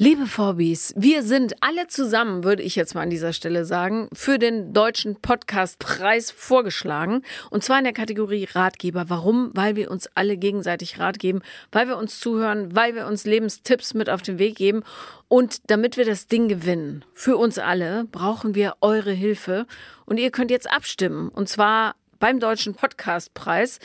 [0.00, 4.38] Liebe Vorbis, wir sind alle zusammen, würde ich jetzt mal an dieser Stelle sagen, für
[4.38, 7.22] den deutschen Podcastpreis vorgeschlagen.
[7.50, 9.06] Und zwar in der Kategorie Ratgeber.
[9.10, 9.50] Warum?
[9.54, 11.40] Weil wir uns alle gegenseitig Rat geben,
[11.72, 14.84] weil wir uns zuhören, weil wir uns Lebenstipps mit auf den Weg geben.
[15.26, 19.66] Und damit wir das Ding gewinnen, für uns alle, brauchen wir eure Hilfe.
[20.06, 21.28] Und ihr könnt jetzt abstimmen.
[21.28, 23.80] Und zwar beim Deutschen Podcastpreis.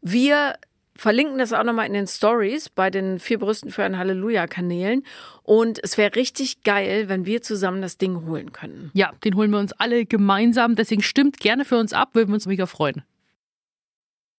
[0.00, 0.54] Wir
[0.98, 5.04] verlinken das auch nochmal in den Stories bei den vier Brüsten für ein Halleluja-Kanälen.
[5.44, 8.90] Und es wäre richtig geil, wenn wir zusammen das Ding holen können.
[8.94, 10.74] Ja, den holen wir uns alle gemeinsam.
[10.74, 13.04] Deswegen stimmt gerne für uns ab, würden wir uns mega freuen.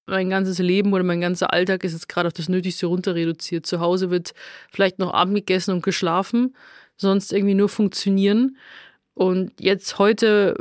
[0.05, 3.65] Mein ganzes Leben oder mein ganzer Alltag ist jetzt gerade auf das Nötigste runter reduziert.
[3.65, 4.33] Zu Hause wird
[4.69, 6.55] vielleicht noch Abend gegessen und geschlafen,
[6.97, 8.57] sonst irgendwie nur funktionieren.
[9.13, 10.55] Und jetzt heute,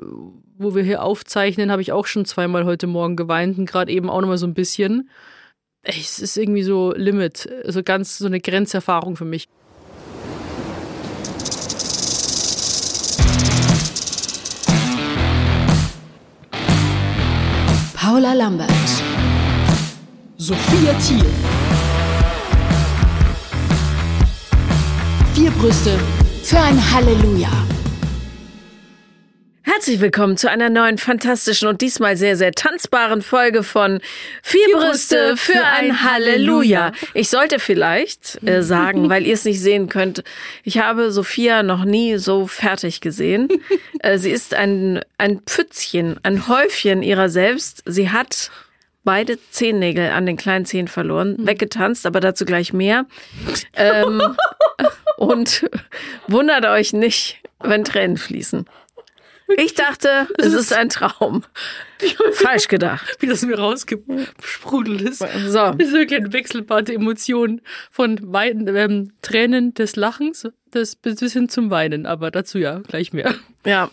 [0.59, 4.09] wo wir hier aufzeichnen, habe ich auch schon zweimal heute Morgen geweint und gerade eben
[4.09, 5.09] auch nochmal so ein bisschen
[5.89, 9.49] es ist irgendwie so Limit, also ganz so eine Grenzerfahrung für mich.
[17.95, 18.71] Paula Lambert.
[20.37, 21.25] Sophia Thiel.
[25.35, 25.99] Vier Brüste
[26.43, 27.51] für ein Halleluja.
[29.71, 34.01] Herzlich willkommen zu einer neuen fantastischen und diesmal sehr, sehr tanzbaren Folge von
[34.43, 36.93] Vier, Vier Brüste für ein Halleluja.
[37.13, 40.25] Ich sollte vielleicht äh, sagen, weil ihr es nicht sehen könnt,
[40.65, 43.49] ich habe Sophia noch nie so fertig gesehen.
[43.99, 47.83] äh, sie ist ein, ein Pfützchen, ein Häufchen ihrer selbst.
[47.85, 48.51] Sie hat
[49.05, 51.47] beide Zehennägel an den kleinen Zehen verloren, mhm.
[51.47, 53.05] weggetanzt, aber dazu gleich mehr.
[53.75, 54.23] Ähm,
[55.19, 55.69] und
[56.27, 58.65] wundert euch nicht, wenn Tränen fließen.
[59.57, 61.45] Ich dachte, es ist ein Traum.
[62.33, 63.17] Falsch gedacht.
[63.21, 65.19] Wie das mir rausgesprudelt ist.
[65.19, 65.27] So.
[65.27, 67.61] Das ist wirklich ein Wechselbad der Emotionen
[67.91, 73.13] von Weiden, ähm, Tränen des Lachens das bis hin zum Weinen, aber dazu ja gleich
[73.13, 73.35] mehr.
[73.67, 73.91] Ja,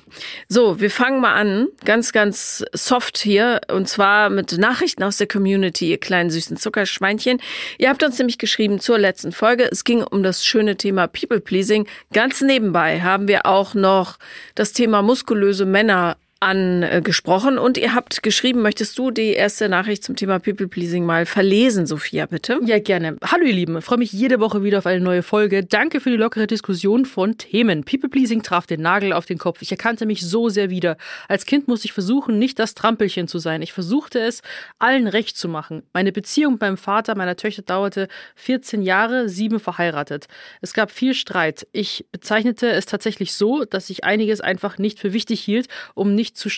[0.48, 5.28] so, wir fangen mal an, ganz, ganz soft hier, und zwar mit Nachrichten aus der
[5.28, 7.42] Community, ihr kleinen süßen Zuckerschweinchen.
[7.78, 11.42] Ihr habt uns nämlich geschrieben zur letzten Folge, es ging um das schöne Thema People
[11.42, 11.88] Pleasing.
[12.14, 14.18] Ganz nebenbei haben wir auch noch
[14.54, 20.18] das Thema muskulöse Männer angesprochen und ihr habt geschrieben, möchtest du die erste Nachricht zum
[20.18, 22.60] Thema People Pleasing mal verlesen, Sophia, bitte?
[22.66, 23.16] Ja, gerne.
[23.24, 25.64] Hallo ihr Lieben, freue mich jede Woche wieder auf eine neue Folge.
[25.64, 27.86] Danke für die lockere Diskussion von Themen.
[27.86, 29.62] People Pleasing traf den Nagel auf den Kopf.
[29.62, 30.98] Ich erkannte mich so sehr wieder.
[31.30, 33.62] Als Kind musste ich versuchen, nicht das Trampelchen zu sein.
[33.62, 34.42] Ich versuchte es,
[34.78, 35.84] allen recht zu machen.
[35.94, 40.28] Meine Beziehung beim Vater meiner Töchter dauerte 14 Jahre, sieben verheiratet.
[40.62, 41.66] Es gab viel Streit.
[41.72, 46.25] Ich bezeichnete es tatsächlich so, dass ich einiges einfach nicht für wichtig hielt, um nicht
[46.34, 46.50] zu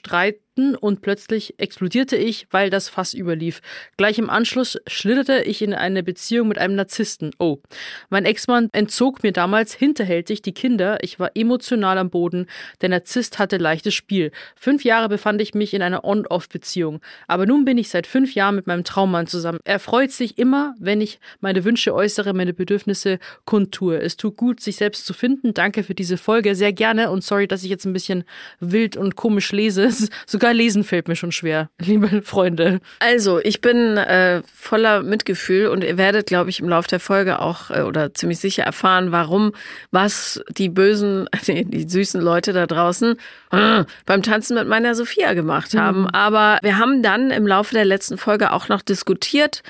[0.58, 3.62] streiten und plötzlich explodierte ich, weil das Fass überlief.
[3.98, 7.32] Gleich im Anschluss schlitterte ich in eine Beziehung mit einem Narzissten.
[7.40, 7.60] Oh.
[8.10, 10.98] Mein Ex-Mann entzog mir damals hinterhältig die Kinder.
[11.02, 12.48] Ich war emotional am Boden.
[12.82, 14.32] Der Narzisst hatte leichtes Spiel.
[14.56, 17.02] Fünf Jahre befand ich mich in einer On-Off-Beziehung.
[17.28, 19.60] Aber nun bin ich seit fünf Jahren mit meinem Traummann zusammen.
[19.64, 24.00] Er freut sich immer, wenn ich meine Wünsche äußere, meine Bedürfnisse kundtue.
[24.00, 25.54] Es tut gut, sich selbst zu finden.
[25.54, 26.56] Danke für diese Folge.
[26.56, 28.24] Sehr gerne und sorry, dass ich jetzt ein bisschen
[28.60, 29.90] wild und komisch lese.
[30.26, 32.80] Sogar Sogar lesen fällt mir schon schwer, liebe Freunde.
[33.00, 37.42] Also, ich bin äh, voller Mitgefühl und ihr werdet, glaube ich, im Laufe der Folge
[37.42, 39.52] auch äh, oder ziemlich sicher erfahren, warum,
[39.92, 43.18] was die bösen, die, die süßen Leute da draußen
[43.52, 46.04] äh, beim Tanzen mit meiner Sophia gemacht haben.
[46.04, 46.08] Mhm.
[46.14, 49.64] Aber wir haben dann im Laufe der letzten Folge auch noch diskutiert,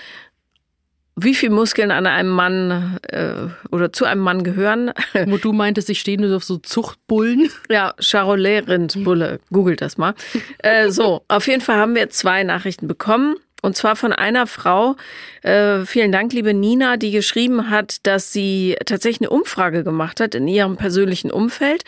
[1.19, 3.33] wie viel Muskeln an einem Mann äh,
[3.72, 4.91] oder zu einem Mann gehören.
[5.25, 7.50] Wo du meintest, ich stehe nur auf so Zuchtbullen.
[7.69, 9.39] Ja, Charolais-Rindbulle.
[9.51, 10.13] Googelt das mal.
[10.59, 13.35] Äh, so, auf jeden Fall haben wir zwei Nachrichten bekommen.
[13.63, 14.95] Und zwar von einer Frau,
[15.41, 20.35] äh, vielen Dank, liebe Nina, die geschrieben hat, dass sie tatsächlich eine Umfrage gemacht hat
[20.35, 21.83] in ihrem persönlichen Umfeld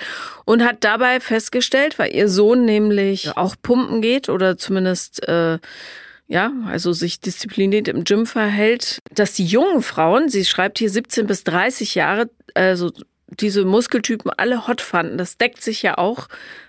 [0.46, 5.60] und hat dabei festgestellt, weil ihr Sohn nämlich auch pumpen geht oder zumindest äh,
[6.30, 11.26] ja, also sich diszipliniert im Gym verhält, dass die jungen Frauen, sie schreibt hier 17
[11.26, 12.92] bis 30 Jahre, also
[13.28, 15.18] diese Muskeltypen alle hot fanden.
[15.18, 16.28] Das deckt sich ja auch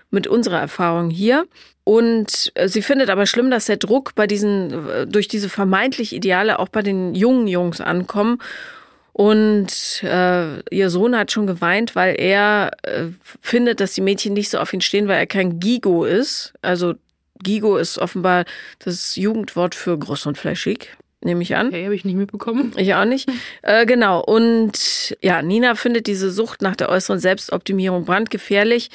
[0.09, 1.45] mit unserer Erfahrung hier.
[1.83, 6.13] Und äh, sie findet aber schlimm, dass der Druck bei diesen, äh, durch diese vermeintlich
[6.13, 8.39] Ideale auch bei den jungen Jungs ankommen.
[9.13, 13.07] Und äh, ihr Sohn hat schon geweint, weil er äh,
[13.41, 16.53] findet, dass die Mädchen nicht so auf ihn stehen, weil er kein Gigo ist.
[16.63, 16.95] Also
[17.43, 18.45] Gigo ist offenbar
[18.79, 20.89] das Jugendwort für groß und fleischig.
[21.23, 21.67] nehme ich an.
[21.67, 22.73] Okay, habe ich nicht mitbekommen.
[22.77, 23.29] Ich auch nicht.
[23.63, 24.23] Äh, genau.
[24.23, 28.89] Und ja, Nina findet diese Sucht nach der äußeren Selbstoptimierung brandgefährlich.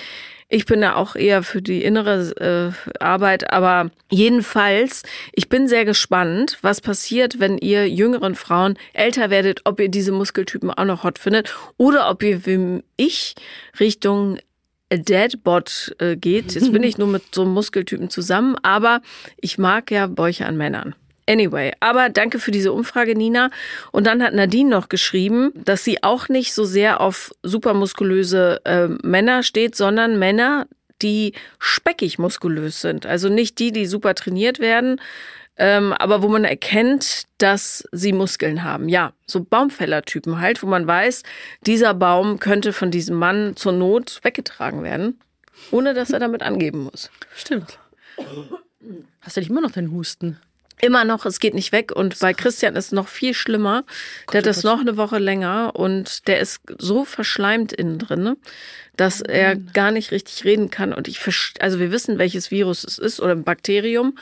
[0.48, 5.02] Ich bin da auch eher für die innere äh, Arbeit, aber jedenfalls,
[5.32, 10.12] ich bin sehr gespannt, was passiert, wenn ihr jüngeren Frauen älter werdet, ob ihr diese
[10.12, 13.34] Muskeltypen auch noch hot findet oder ob ihr wie ich
[13.81, 14.38] Richtung
[14.91, 16.55] Deadbot äh, geht.
[16.55, 19.00] Jetzt bin ich nur mit so einem Muskeltypen zusammen, aber
[19.41, 20.94] ich mag ja Bäuche an Männern.
[21.29, 23.50] Anyway, aber danke für diese Umfrage, Nina.
[23.91, 28.87] Und dann hat Nadine noch geschrieben, dass sie auch nicht so sehr auf supermuskulöse äh,
[29.03, 30.69] Männer steht, sondern Männer,
[31.03, 33.06] die speckig muskulös sind.
[33.06, 35.00] Also nicht die, die super trainiert werden,
[35.58, 38.88] ähm, aber wo man erkennt, dass sie Muskeln haben.
[38.88, 41.23] Ja, so Baumfällertypen halt, wo man weiß,
[41.62, 45.20] dieser Baum könnte von diesem Mann zur Not weggetragen werden,
[45.70, 47.11] ohne dass er damit angeben muss.
[47.35, 47.79] Stimmt.
[49.20, 50.38] Hast du nicht immer noch den Husten?
[50.79, 51.91] Immer noch, es geht nicht weg.
[51.93, 53.85] Und bei Christian ist es noch viel schlimmer.
[54.31, 58.37] Der hat das noch eine Woche länger und der ist so verschleimt innen drin, ne,
[58.96, 60.93] dass er gar nicht richtig reden kann.
[60.93, 64.16] Und ich verstehe, also wir wissen, welches Virus es ist oder ein Bakterium,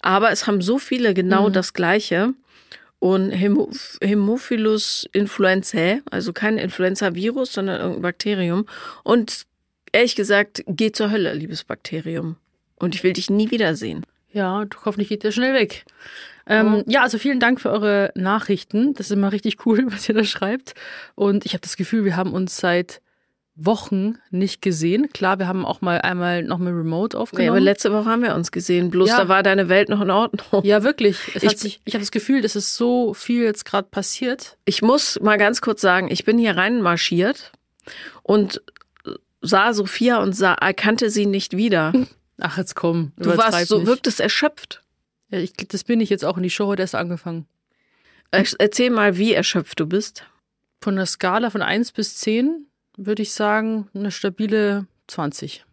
[0.00, 1.52] aber es haben so viele genau Mhm.
[1.52, 2.34] das Gleiche.
[2.98, 3.70] Und Hämo-
[4.02, 8.66] Hämophilus influenzae, also kein Influenza-Virus, sondern irgendein Bakterium.
[9.04, 9.46] Und
[9.92, 12.36] ehrlich gesagt, geh zur Hölle, liebes Bakterium.
[12.76, 14.04] Und ich will dich nie wiedersehen.
[14.32, 15.84] Ja, hoffentlich geht der schnell weg.
[16.46, 18.92] Ähm, Ja, also vielen Dank für eure Nachrichten.
[18.94, 20.74] Das ist immer richtig cool, was ihr da schreibt.
[21.14, 23.00] Und ich habe das Gefühl, wir haben uns seit
[23.56, 25.10] Wochen nicht gesehen.
[25.12, 27.50] Klar, wir haben auch mal einmal noch mal Remote aufgenommen.
[27.50, 28.90] aber letzte Woche haben wir uns gesehen.
[28.90, 29.18] Bloß Ja.
[29.18, 30.64] da war deine Welt noch in Ordnung.
[30.64, 31.18] ja, wirklich.
[31.34, 34.56] Es Ich- sich, ich habe das Gefühl, dass es so viel jetzt gerade passiert.
[34.64, 37.52] Ich muss mal ganz kurz sagen, ich bin hier reinmarschiert
[38.22, 38.62] und
[39.42, 41.92] sah Sophia und sah, erkannte sie nicht wieder.
[42.40, 43.12] Ach, jetzt komm.
[43.18, 43.86] Du warst so, nicht.
[43.86, 44.82] wirktest erschöpft.
[45.30, 47.46] Ja, ich, das bin ich jetzt auch in die Show heute erst angefangen.
[48.30, 50.24] Er- Erzähl mal, wie erschöpft du bist.
[50.80, 52.66] Von der Skala von 1 bis 10
[53.06, 55.64] würde ich sagen, eine stabile 20.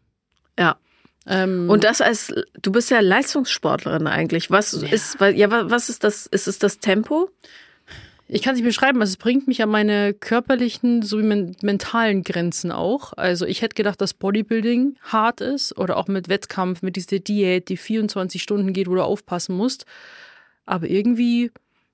[0.58, 0.78] Ja.
[1.26, 4.50] Ähm, Und das als, du bist ja Leistungssportlerin eigentlich.
[4.50, 6.26] Was ist, weil- ja, wa- was ist das?
[6.26, 7.30] Ist es das Tempo?
[8.30, 12.24] Ich kann es nicht beschreiben, also es bringt mich an meine körperlichen sowie men mentalen
[12.24, 13.14] Grenzen auch.
[13.14, 17.70] Also ich hätte gedacht, dass Bodybuilding hart ist oder auch mit Wettkampf, mit dieser Diät,
[17.70, 19.86] die 24 Stunden geht, wo du aufpassen musst.
[20.66, 21.52] Aber irgendwie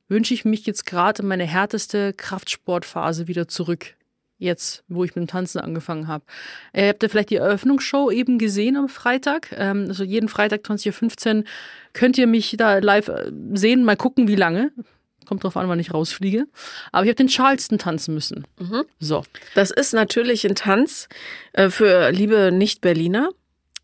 [0.10, 3.94] wünsche ich mich jetzt gerade in meine härteste Kraftsportphase wieder zurück.
[4.38, 6.26] Jetzt, wo ich mit dem Tanzen angefangen habe.
[6.74, 9.52] Äh, habt ihr vielleicht die Eröffnungsshow eben gesehen am Freitag?
[9.56, 11.44] Ähm, also jeden Freitag 20.15 Uhr
[11.94, 13.86] könnt ihr mich da live äh, sehen.
[13.86, 14.72] Mal gucken, wie lange.
[15.26, 16.46] Kommt drauf an, wann ich rausfliege.
[16.92, 18.46] Aber ich habe den Charleston tanzen müssen.
[19.00, 19.24] So.
[19.56, 21.08] Das ist natürlich ein Tanz
[21.54, 23.30] äh, für liebe Nicht-Berliner,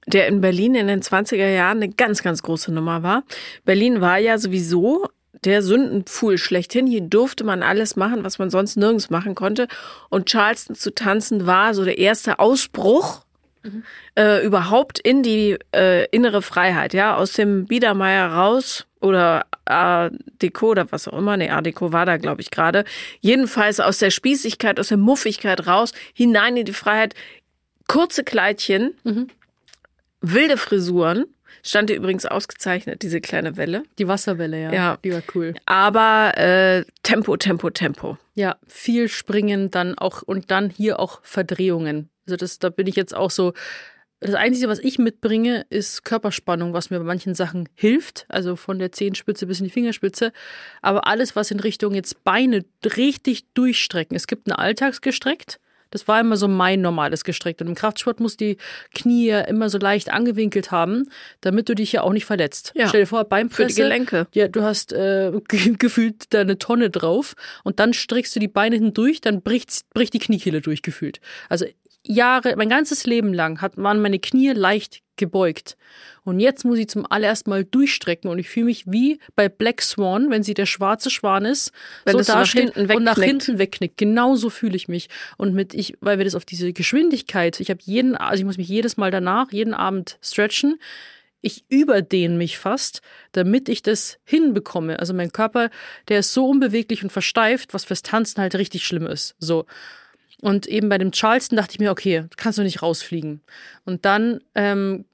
[0.08, 3.24] der in Berlin in den 20er Jahren eine ganz, ganz große Nummer war.
[3.64, 5.08] Berlin war ja sowieso
[5.46, 6.88] der Sündenpfuhl schlechthin.
[6.88, 9.68] Hier durfte man alles machen, was man sonst nirgends machen konnte.
[10.10, 13.24] Und Charleston zu tanzen war so der erste Ausbruch
[14.18, 20.72] äh, überhaupt in die äh, innere Freiheit, ja, aus dem Biedermeier raus oder Art Deco
[20.72, 22.86] oder was auch immer, nee, Art Deco war da, glaube ich, gerade.
[23.20, 27.16] Jedenfalls aus der Spießigkeit, aus der Muffigkeit raus, hinein in die Freiheit.
[27.88, 28.94] Kurze Kleidchen,
[30.22, 31.26] wilde Frisuren,
[31.64, 33.84] stand dir übrigens ausgezeichnet, diese kleine Welle.
[33.98, 34.74] Die Wasserwelle, ja.
[34.74, 34.98] Ja.
[35.04, 35.54] Die war cool.
[35.66, 38.18] Aber äh, Tempo, Tempo, Tempo.
[38.36, 42.10] Ja, viel springen dann auch und dann hier auch Verdrehungen.
[42.26, 43.54] Also das, da bin ich jetzt auch so.
[44.22, 48.26] Das Einzige, was ich mitbringe, ist Körperspannung, was mir bei manchen Sachen hilft.
[48.28, 50.34] Also von der Zehenspitze bis in die Fingerspitze.
[50.82, 54.18] Aber alles, was in Richtung jetzt Beine richtig durchstrecken.
[54.18, 55.62] Es gibt ein Alltagsgestreckt.
[55.92, 57.62] Das war immer so mein normales Gestreckt.
[57.62, 58.58] Und im Kraftsport muss die
[58.94, 61.10] Knie ja immer so leicht angewinkelt haben,
[61.42, 62.72] damit du dich ja auch nicht verletzt.
[62.76, 62.88] Ja.
[62.88, 63.64] Stell dir vor, Beinpresse.
[63.64, 64.28] Für die Gelenke.
[64.34, 68.48] Ja, du hast äh, ge- gefühlt da eine Tonne drauf und dann streckst du die
[68.48, 71.20] Beine hindurch, dann bricht, bricht die Kniekehle durchgefühlt.
[71.50, 71.66] Also
[72.06, 75.78] Jahre, mein ganzes Leben lang hat, waren meine Knie leicht gebeugt.
[76.24, 79.82] Und jetzt muss ich zum allerersten Mal durchstrecken und ich fühle mich wie bei Black
[79.82, 81.72] Swan, wenn sie der schwarze Schwan ist,
[82.06, 83.44] Wenn so so nach hinten und nach wegknickt.
[83.44, 83.98] hinten wegknickt.
[83.98, 85.10] Genauso fühle ich mich.
[85.38, 88.58] Und mit ich, weil wir das auf diese Geschwindigkeit, ich habe jeden, also ich muss
[88.58, 90.80] mich jedes Mal danach, jeden Abend stretchen.
[91.42, 93.02] Ich überdehne mich fast,
[93.32, 95.00] damit ich das hinbekomme.
[95.00, 95.70] Also mein Körper,
[96.10, 99.36] der ist so unbeweglich und versteift, was fürs Tanzen halt richtig schlimm ist.
[99.40, 99.66] So.
[100.42, 103.42] Und eben bei dem Charleston dachte ich mir, okay, kannst du nicht rausfliegen.
[103.86, 105.06] Und dann, ähm,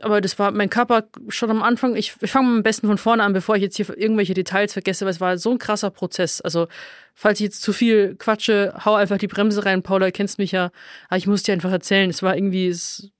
[0.00, 1.96] aber das war mein Körper schon am Anfang.
[1.96, 4.72] Ich, ich fange mal am besten von vorne an, bevor ich jetzt hier irgendwelche Details
[4.72, 6.40] vergesse, weil es war so ein krasser Prozess.
[6.40, 6.68] Also,
[7.14, 9.82] falls ich jetzt zu viel quatsche, hau einfach die Bremse rein.
[9.82, 10.70] Paula, kennst mich ja.
[11.08, 13.10] Aber ich muss dir einfach erzählen, es war irgendwie, es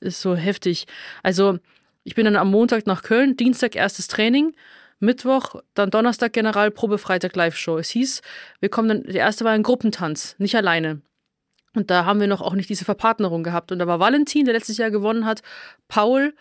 [0.00, 0.86] ist so heftig.
[1.22, 1.58] Also,
[2.04, 4.54] ich bin dann am Montag nach Köln, Dienstag erstes Training.
[5.02, 7.78] Mittwoch, dann Donnerstag Generalprobe, Freitag Live-Show.
[7.78, 8.22] Es hieß,
[8.60, 11.02] wir kommen dann, der erste war ein Gruppentanz, nicht alleine.
[11.74, 13.72] Und da haben wir noch auch nicht diese Verpartnerung gehabt.
[13.72, 15.42] Und da war Valentin, der letztes Jahr gewonnen hat,
[15.88, 16.34] Paul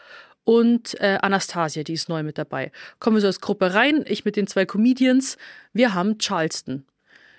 [0.44, 2.72] und äh, Anastasia, die ist neu mit dabei.
[3.00, 5.38] Kommen wir so als Gruppe rein, ich mit den zwei Comedians.
[5.74, 6.86] Wir haben Charleston.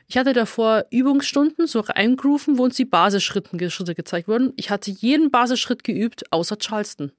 [0.07, 4.53] Ich hatte davor Übungsstunden, so eingrooven, wo uns die Basisschritte gezeigt wurden.
[4.57, 7.13] Ich hatte jeden Basisschritt geübt, außer Charleston.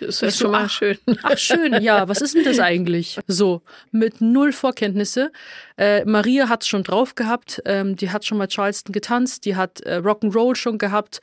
[0.00, 0.98] Das ist so, schon mal ach, schön.
[1.22, 3.18] Ach schön, ja, was ist denn das eigentlich?
[3.26, 5.32] So, mit null Vorkenntnisse.
[5.76, 9.80] Äh, Maria hat's schon drauf gehabt, ähm, die hat schon mal Charleston getanzt, die hat
[9.82, 11.20] äh, Rock'n'Roll schon gehabt.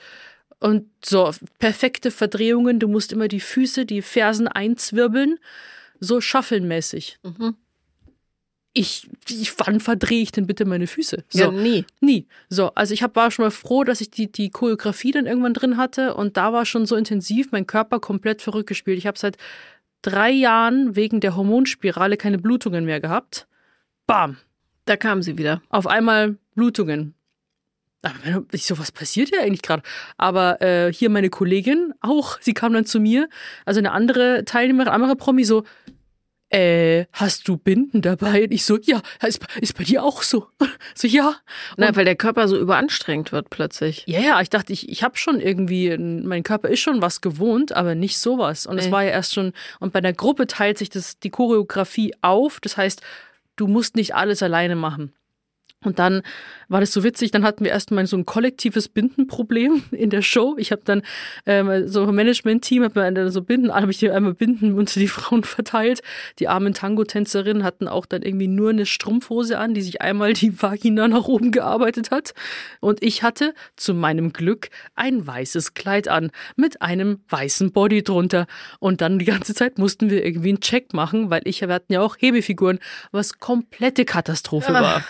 [0.60, 5.40] Und so, perfekte Verdrehungen, du musst immer die Füße, die Fersen einzwirbeln,
[6.00, 7.20] so schaffelnmäßig.
[8.78, 11.24] Ich, ich, wann verdrehe ich denn bitte meine Füße?
[11.30, 11.40] So.
[11.40, 11.84] Ja, nie.
[12.00, 12.28] Nie.
[12.48, 15.56] So, also ich hab, war schon mal froh, dass ich die, die Choreografie dann irgendwann
[15.56, 19.00] drin hatte und da war schon so intensiv mein Körper komplett verrückt gespielt.
[19.00, 19.38] Ich habe seit
[20.04, 23.48] drei Jahren wegen der Hormonspirale keine Blutungen mehr gehabt.
[24.06, 24.38] Bam.
[24.86, 25.62] Da kam sie wieder.
[25.70, 27.16] Auf einmal Blutungen.
[28.04, 29.82] Aber ich so, was passiert hier eigentlich gerade?
[30.18, 33.28] Aber äh, hier meine Kollegin auch, sie kam dann zu mir,
[33.66, 35.64] also eine andere Teilnehmerin, andere Promi, so,
[36.50, 38.44] äh, hast du Binden dabei?
[38.46, 40.48] Und ich so, ja, ist, ist bei dir auch so.
[40.96, 41.36] So, ja.
[41.76, 44.04] Na, weil der Körper so überanstrengt wird plötzlich.
[44.08, 47.74] Ja, ja, ich dachte, ich, ich habe schon irgendwie, mein Körper ist schon was gewohnt,
[47.74, 48.66] aber nicht sowas.
[48.66, 48.92] Und es Nee.
[48.92, 52.60] war ja erst schon, und bei der Gruppe teilt sich das, die Choreografie auf.
[52.62, 53.02] Das heißt,
[53.58, 55.14] du musst nicht alles alleine machen.
[55.84, 56.24] Und dann
[56.70, 60.56] war das so witzig, dann hatten wir erstmal so ein kollektives Bindenproblem in der Show.
[60.58, 61.04] Ich habe dann
[61.46, 65.00] ähm, so ein Management-Team, habe mir dann so Binden, habe ich dir einmal Binden unter
[65.00, 66.02] die Frauen verteilt.
[66.40, 70.62] Die armen Tango-Tänzerinnen hatten auch dann irgendwie nur eine Strumpfhose an, die sich einmal die
[70.62, 72.34] Vagina nach oben gearbeitet hat.
[72.80, 78.48] Und ich hatte zu meinem Glück ein weißes Kleid an mit einem weißen Body drunter.
[78.80, 81.94] Und dann die ganze Zeit mussten wir irgendwie einen Check machen, weil ich, wir hatten
[81.94, 82.80] ja auch Hebefiguren,
[83.12, 85.04] was komplette Katastrophe war.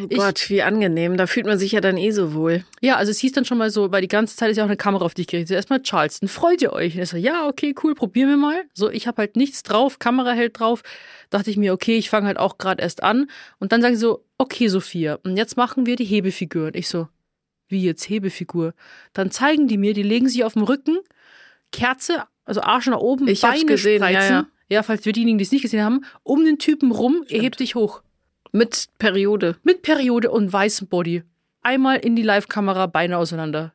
[0.00, 1.16] Oh Gott, wie angenehm.
[1.16, 2.64] Da fühlt man sich ja dann eh so wohl.
[2.80, 4.68] Ja, also es hieß dann schon mal so, weil die ganze Zeit ist ja auch
[4.68, 5.54] eine Kamera auf dich gerichtet.
[5.54, 6.96] Erstmal Charleston, freut ihr euch?
[6.96, 8.62] Und ich so, ja, okay, cool, probieren wir mal.
[8.74, 10.82] So, ich habe halt nichts drauf, Kamera hält drauf.
[11.30, 13.28] Dachte ich mir, okay, ich fange halt auch gerade erst an.
[13.58, 16.66] Und dann sagen sie so, okay, Sophia, und jetzt machen wir die Hebefigur.
[16.66, 17.08] Und ich so,
[17.68, 18.74] wie jetzt Hebefigur?
[19.12, 20.98] Dann zeigen die mir, die legen sich auf den Rücken,
[21.72, 24.32] Kerze, also Arsch nach oben, Ich Beine gesehen, ja, spreizen.
[24.32, 24.46] ja.
[24.68, 27.60] ja, falls wir diejenigen, die es nicht gesehen haben, um den Typen rum, er hebt
[27.60, 28.02] dich hoch
[28.56, 29.56] Mit Periode.
[29.64, 31.24] mit Periode und weißem Body.
[31.62, 33.74] Einmal in die Live-Kamera, Beine auseinander.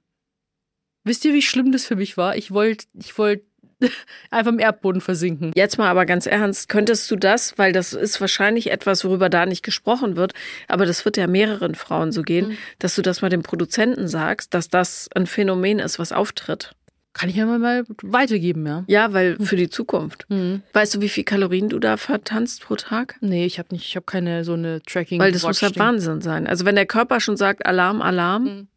[1.03, 2.37] Wisst ihr, wie schlimm das für mich war?
[2.37, 3.43] Ich wollte, ich wollte
[4.31, 5.51] einfach im Erdboden versinken.
[5.53, 9.45] Jetzt mal aber ganz ernst, könntest du das, weil das ist wahrscheinlich etwas, worüber da
[9.45, 10.31] nicht gesprochen wird,
[10.69, 14.53] aber das wird ja mehreren Frauen so gehen, dass du das mal dem Produzenten sagst,
[14.53, 16.73] dass das ein Phänomen ist, was auftritt.
[17.13, 18.83] Kann ich ja mal, weitergeben, ja?
[18.87, 20.25] Ja, weil für die Zukunft.
[20.29, 20.61] Mhm.
[20.73, 23.17] Weißt du, wie viel Kalorien du da vertanzt pro Tag?
[23.19, 25.19] Nee, ich habe nicht, ich habe keine so eine Tracking.
[25.19, 25.75] Weil das muss ja.
[25.75, 26.45] Wahnsinn sein.
[26.45, 28.67] Also wenn der Körper schon sagt, Alarm, Alarm,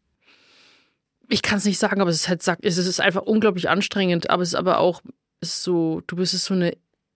[1.29, 4.29] Ich kann es nicht sagen, aber es ist halt sagt, es ist einfach unglaublich anstrengend,
[4.29, 5.01] aber es ist aber auch
[5.43, 6.75] es ist so, du bist es so eine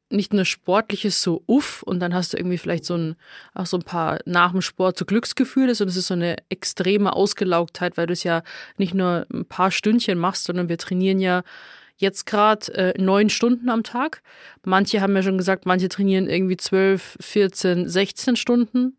[0.09, 3.15] nicht nur sportliches so uff und dann hast du irgendwie vielleicht so ein
[3.53, 7.13] auch so ein paar nach dem Sport so Glücksgefühle, sondern es ist so eine extreme
[7.13, 8.43] Ausgelaugtheit, weil du es ja
[8.77, 11.43] nicht nur ein paar Stündchen machst, sondern wir trainieren ja
[11.97, 14.21] jetzt gerade äh, neun Stunden am Tag.
[14.63, 18.97] Manche haben ja schon gesagt, manche trainieren irgendwie zwölf, 14, 16 Stunden.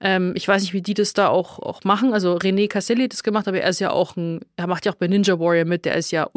[0.00, 2.12] Ähm, ich weiß nicht, wie die das da auch, auch machen.
[2.12, 4.92] Also René Casselli hat das gemacht, aber er ist ja auch ein, er macht ja
[4.92, 6.28] auch bei Ninja Warrior mit, der ist ja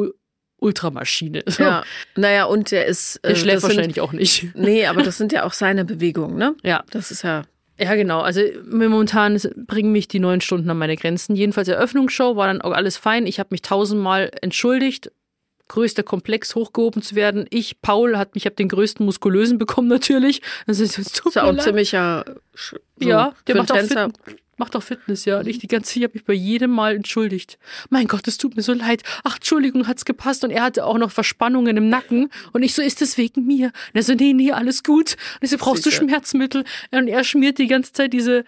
[0.58, 1.44] Ultramaschine.
[1.48, 1.64] So.
[1.64, 1.84] ja.
[2.16, 3.20] Naja, und der ist.
[3.24, 4.48] Der äh, schläft das sind- wahrscheinlich auch nicht.
[4.56, 6.56] Nee, aber das sind ja auch seine Bewegungen, ne?
[6.64, 6.84] Ja.
[6.92, 7.44] Das ist ja.
[7.78, 8.22] Ja, genau.
[8.22, 11.36] Also momentan ist- bringen mich die neun Stunden an meine Grenzen.
[11.36, 13.28] Jedenfalls Eröffnungsshow war dann auch alles fein.
[13.28, 15.12] Ich habe mich tausendmal entschuldigt.
[15.68, 17.48] Größter Komplex hochgehoben zu werden.
[17.50, 20.42] Ich, Paul, hat mich, habe den größten muskulösen bekommen natürlich.
[20.68, 22.24] Das ist, es tut Ist ja mir auch ein ziemlicher.
[22.54, 23.78] So Ja, der macht auch.
[23.80, 23.98] Fit,
[24.58, 25.40] macht auch Fitness, ja.
[25.40, 27.58] Und ich die ganze Zeit, ich habe mich bei jedem Mal entschuldigt.
[27.90, 29.04] Mein Gott, es tut mir so leid.
[29.24, 30.44] Ach, Entschuldigung, hat's gepasst.
[30.44, 32.30] Und er hatte auch noch Verspannungen im Nacken.
[32.54, 33.68] Und ich so, ist das wegen mir?
[33.68, 35.18] Und er so, nee, nee, alles gut.
[35.36, 36.04] Und ich so, brauchst du Sicher.
[36.04, 36.64] Schmerzmittel?
[36.92, 38.46] Und er schmiert die ganze Zeit diese,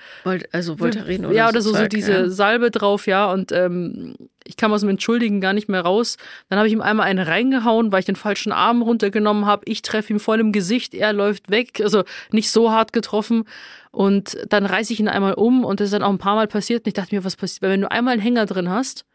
[0.51, 2.29] also Voltaren oder ja, oder so, so Zeug, diese ja.
[2.29, 3.31] Salbe drauf, ja.
[3.31, 4.15] Und ähm,
[4.47, 6.17] ich kam aus dem Entschuldigen gar nicht mehr raus.
[6.49, 9.63] Dann habe ich ihm einmal eine reingehauen, weil ich den falschen Arm runtergenommen habe.
[9.65, 11.81] Ich treffe ihm voll im Gesicht, er läuft weg.
[11.81, 13.43] Also nicht so hart getroffen.
[13.91, 16.47] Und dann reiße ich ihn einmal um und das ist dann auch ein paar Mal
[16.47, 16.85] passiert.
[16.85, 17.61] Und ich dachte mir, was passiert?
[17.63, 19.05] Weil wenn du einmal einen Hänger drin hast,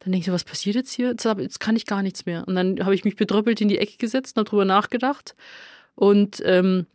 [0.00, 1.08] dann denkst du, was passiert jetzt hier?
[1.08, 2.46] Jetzt, kann ich gar nichts mehr.
[2.46, 5.34] Und dann habe ich mich bedröppelt in die Ecke gesetzt und habe drüber nachgedacht.
[5.94, 6.86] Und ähm,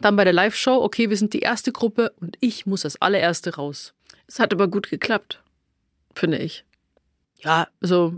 [0.00, 3.54] dann bei der Live-Show, okay, wir sind die erste Gruppe und ich muss als allererste
[3.56, 3.94] raus.
[4.26, 5.42] Es hat aber gut geklappt,
[6.14, 6.64] finde ich.
[7.42, 8.14] Ja, also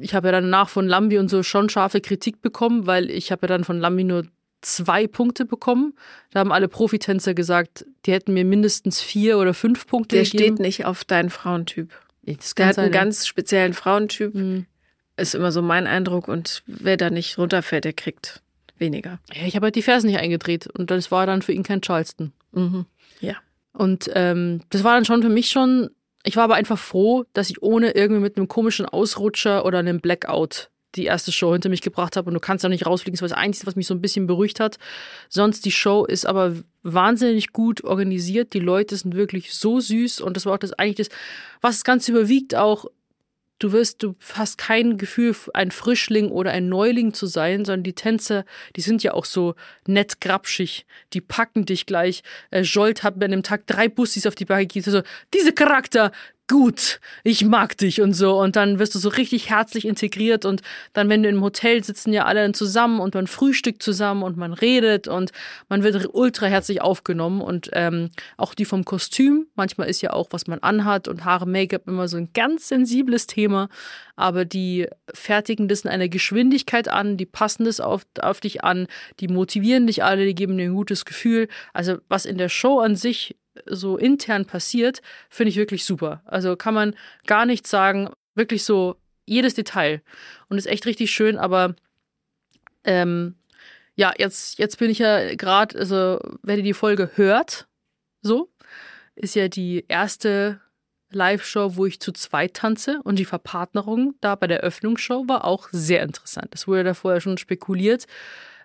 [0.00, 3.42] ich habe ja danach von Lambi und so schon scharfe Kritik bekommen, weil ich habe
[3.42, 4.24] ja dann von Lambi nur
[4.62, 5.94] zwei Punkte bekommen.
[6.30, 10.56] Da haben alle Profitänzer gesagt, die hätten mir mindestens vier oder fünf Punkte Der gegeben.
[10.56, 11.92] steht nicht auf deinen Frauentyp.
[12.22, 14.34] Das Der hat einen ganz speziellen Frauentyp.
[14.34, 14.66] Mhm.
[15.16, 16.28] Ist immer so mein Eindruck.
[16.28, 18.42] Und wer da nicht runterfällt, der kriegt
[18.78, 19.20] weniger.
[19.32, 21.82] Ja, ich habe halt die Fersen nicht eingedreht und das war dann für ihn kein
[21.82, 22.32] Charleston.
[22.52, 22.86] Mhm.
[23.20, 23.34] Ja.
[23.72, 25.90] Und ähm, das war dann schon für mich schon.
[26.24, 30.00] Ich war aber einfach froh, dass ich ohne irgendwie mit einem komischen Ausrutscher oder einem
[30.00, 32.28] Blackout die erste Show hinter mich gebracht habe.
[32.28, 33.14] Und du kannst ja nicht rausfliegen.
[33.14, 34.78] Das war das Einzige, was mich so ein bisschen beruhigt hat.
[35.28, 38.54] Sonst die Show ist aber wahnsinnig gut organisiert.
[38.54, 40.20] Die Leute sind wirklich so süß.
[40.20, 41.16] Und das war auch das eigentlich das,
[41.60, 42.86] was das Ganze überwiegt auch.
[43.60, 47.92] Du wirst, du hast kein Gefühl, ein Frischling oder ein Neuling zu sein, sondern die
[47.92, 48.44] Tänzer,
[48.74, 49.54] die sind ja auch so
[49.86, 50.86] nett grapschig.
[51.12, 52.22] Die packen dich gleich.
[52.50, 54.90] Äh, Jolt hat mir an dem Tag drei Bussis auf die Beine gegeben.
[54.90, 56.10] So, diese Charakter,
[56.48, 58.38] gut, ich mag dich und so.
[58.38, 60.44] Und dann wirst du so richtig herzlich integriert.
[60.44, 64.36] Und dann, wenn du im Hotel sitzen ja alle zusammen und man frühstückt zusammen und
[64.36, 65.32] man redet und
[65.68, 67.40] man wird ultra herzlich aufgenommen.
[67.40, 71.46] Und ähm, auch die vom Kostüm, manchmal ist ja auch, was man anhat und Haare,
[71.46, 73.68] Make-up immer so ein ganz sensibles Thema.
[74.16, 78.86] Aber die fertigen das in einer Geschwindigkeit an, die passen das auf, auf dich an,
[79.20, 81.48] die motivieren dich alle, die geben dir ein gutes Gefühl.
[81.72, 86.22] Also was in der Show an sich so intern passiert, finde ich wirklich super.
[86.24, 86.94] Also kann man
[87.26, 88.96] gar nicht sagen, wirklich so
[89.26, 90.02] jedes Detail.
[90.48, 91.74] Und ist echt richtig schön, aber
[92.84, 93.36] ähm,
[93.96, 97.66] ja, jetzt, jetzt bin ich ja gerade, also wenn ihr die Folge hört,
[98.20, 98.50] so,
[99.14, 100.60] ist ja die erste
[101.10, 105.68] Live-Show, wo ich zu zweit tanze und die Verpartnerung da bei der Öffnungsshow war auch
[105.70, 106.48] sehr interessant.
[106.50, 108.06] Das wurde da vorher schon spekuliert.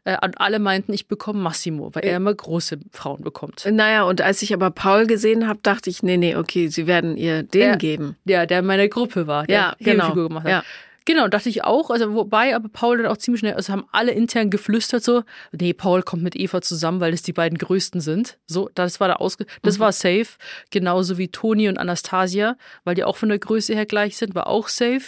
[0.06, 3.66] Äh, und alle meinten, ich bekomme Massimo, weil er immer große Frauen bekommt.
[3.70, 7.18] Naja, und als ich aber Paul gesehen habe, dachte ich, nee, nee, okay, sie werden
[7.18, 8.16] ihr den Der- geben.
[8.26, 10.04] Ja, der in meiner Gruppe war, der Ja, genau.
[10.06, 10.52] Hebefigur gemacht hat.
[10.52, 10.64] Ja.
[11.06, 11.90] Genau, dachte ich auch.
[11.90, 15.74] Also wobei aber Paul dann auch ziemlich schnell, also haben alle intern geflüstert so, nee,
[15.74, 18.38] Paul kommt mit Eva zusammen, weil das die beiden größten sind.
[18.46, 19.82] So, das war da ausge, das Mhm.
[19.82, 20.28] war safe.
[20.70, 24.46] Genauso wie Toni und Anastasia, weil die auch von der Größe her gleich sind, war
[24.48, 25.02] auch safe.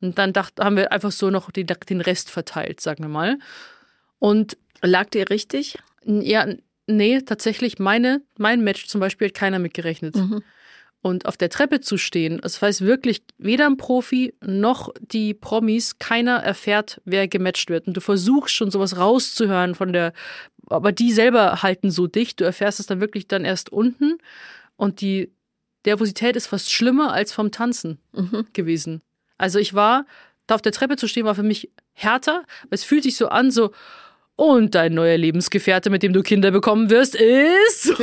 [0.00, 3.38] Und dann dacht, haben wir einfach so noch den, den Rest verteilt, sagen wir mal.
[4.24, 5.76] Und Lag dir richtig?
[6.06, 6.46] ja,
[6.86, 10.16] nee, tatsächlich, meine, mein Match zum Beispiel hat keiner mitgerechnet.
[10.16, 10.42] Mhm.
[11.02, 15.98] Und auf der Treppe zu stehen, das heißt wirklich, weder ein Profi noch die Promis,
[15.98, 17.86] keiner erfährt, wer gematcht wird.
[17.86, 20.14] Und du versuchst schon sowas rauszuhören von der,
[20.68, 24.16] aber die selber halten so dicht, du erfährst es dann wirklich dann erst unten.
[24.76, 25.32] Und die
[25.84, 28.46] Nervosität ist fast schlimmer als vom Tanzen Mhm.
[28.54, 29.02] gewesen.
[29.36, 30.06] Also ich war,
[30.46, 32.44] da auf der Treppe zu stehen, war für mich härter.
[32.70, 33.72] Es fühlt sich so an, so,
[34.36, 37.86] und dein neuer Lebensgefährte, mit dem du Kinder bekommen wirst, ist.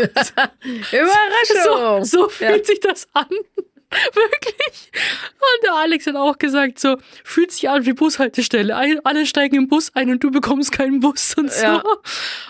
[0.92, 2.04] Überraschung!
[2.04, 2.64] So, so fühlt Ja.
[2.64, 3.28] sich das an.
[4.14, 4.90] Wirklich.
[4.94, 8.74] Und der Alex hat auch gesagt, so, fühlt sich an wie Bushaltestelle.
[9.04, 11.62] Alle steigen im Bus ein und du bekommst keinen Bus und so.
[11.62, 11.84] Ja.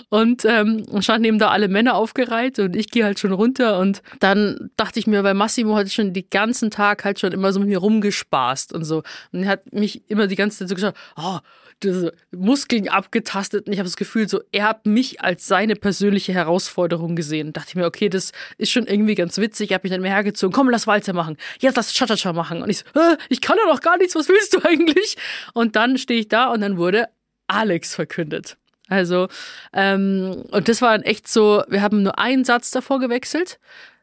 [0.10, 3.80] Und ähm, standen eben da alle Männer aufgereiht und ich gehe halt schon runter.
[3.80, 7.52] Und dann dachte ich mir, weil Massimo hat schon den ganzen Tag halt schon immer
[7.52, 9.02] so mit mir rumgespaßt und so.
[9.32, 11.40] Und er hat mich immer die ganze Zeit so gesagt, oh,
[11.84, 16.34] diese Muskeln abgetastet und ich habe das Gefühl, so er hat mich als seine persönliche
[16.34, 17.54] Herausforderung gesehen.
[17.54, 19.72] Dachte ich mir, okay, das ist schon irgendwie ganz witzig.
[19.72, 21.38] Er hat mich dann mehr hergezogen, komm, lass Walzer machen.
[21.60, 22.62] Jetzt lass Cha-Cha-Cha machen.
[22.62, 25.18] Und ich so, äh, ich kann ja noch gar nichts, was willst du eigentlich?
[25.54, 27.08] Und dann stehe ich da und dann wurde
[27.48, 28.58] Alex verkündet.
[28.88, 29.30] Also,
[29.74, 33.58] ähm, und das war dann echt so, wir haben nur einen Satz davor gewechselt,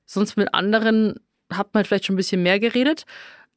[0.06, 1.16] sonst mit anderen
[1.52, 3.04] hat man vielleicht schon ein bisschen mehr geredet.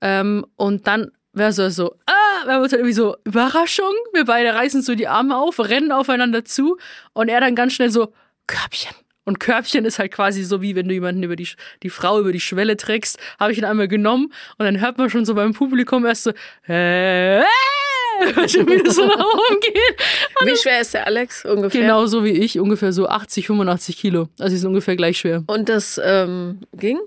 [0.01, 4.25] Ähm, und dann wäre so, so, ah, wir haben uns dann irgendwie so, Überraschung, wir
[4.25, 6.77] beide reißen so die Arme auf, rennen aufeinander zu
[7.13, 8.13] und er dann ganz schnell so,
[8.47, 8.95] Körbchen.
[9.23, 11.47] Und Körbchen ist halt quasi so, wie wenn du jemanden über die,
[11.83, 15.09] die Frau über die Schwelle trägst, habe ich ihn einmal genommen und dann hört man
[15.09, 16.31] schon so beim Publikum erst so,
[16.67, 17.41] äh,
[18.47, 19.95] schon wieder so nach oben geht.
[20.43, 21.81] Wie schwer ist der Alex ungefähr?
[21.81, 24.29] Genau so wie ich, ungefähr so 80, 85 Kilo.
[24.39, 25.43] Also die sind ungefähr gleich schwer.
[25.47, 26.99] Und das ähm, ging?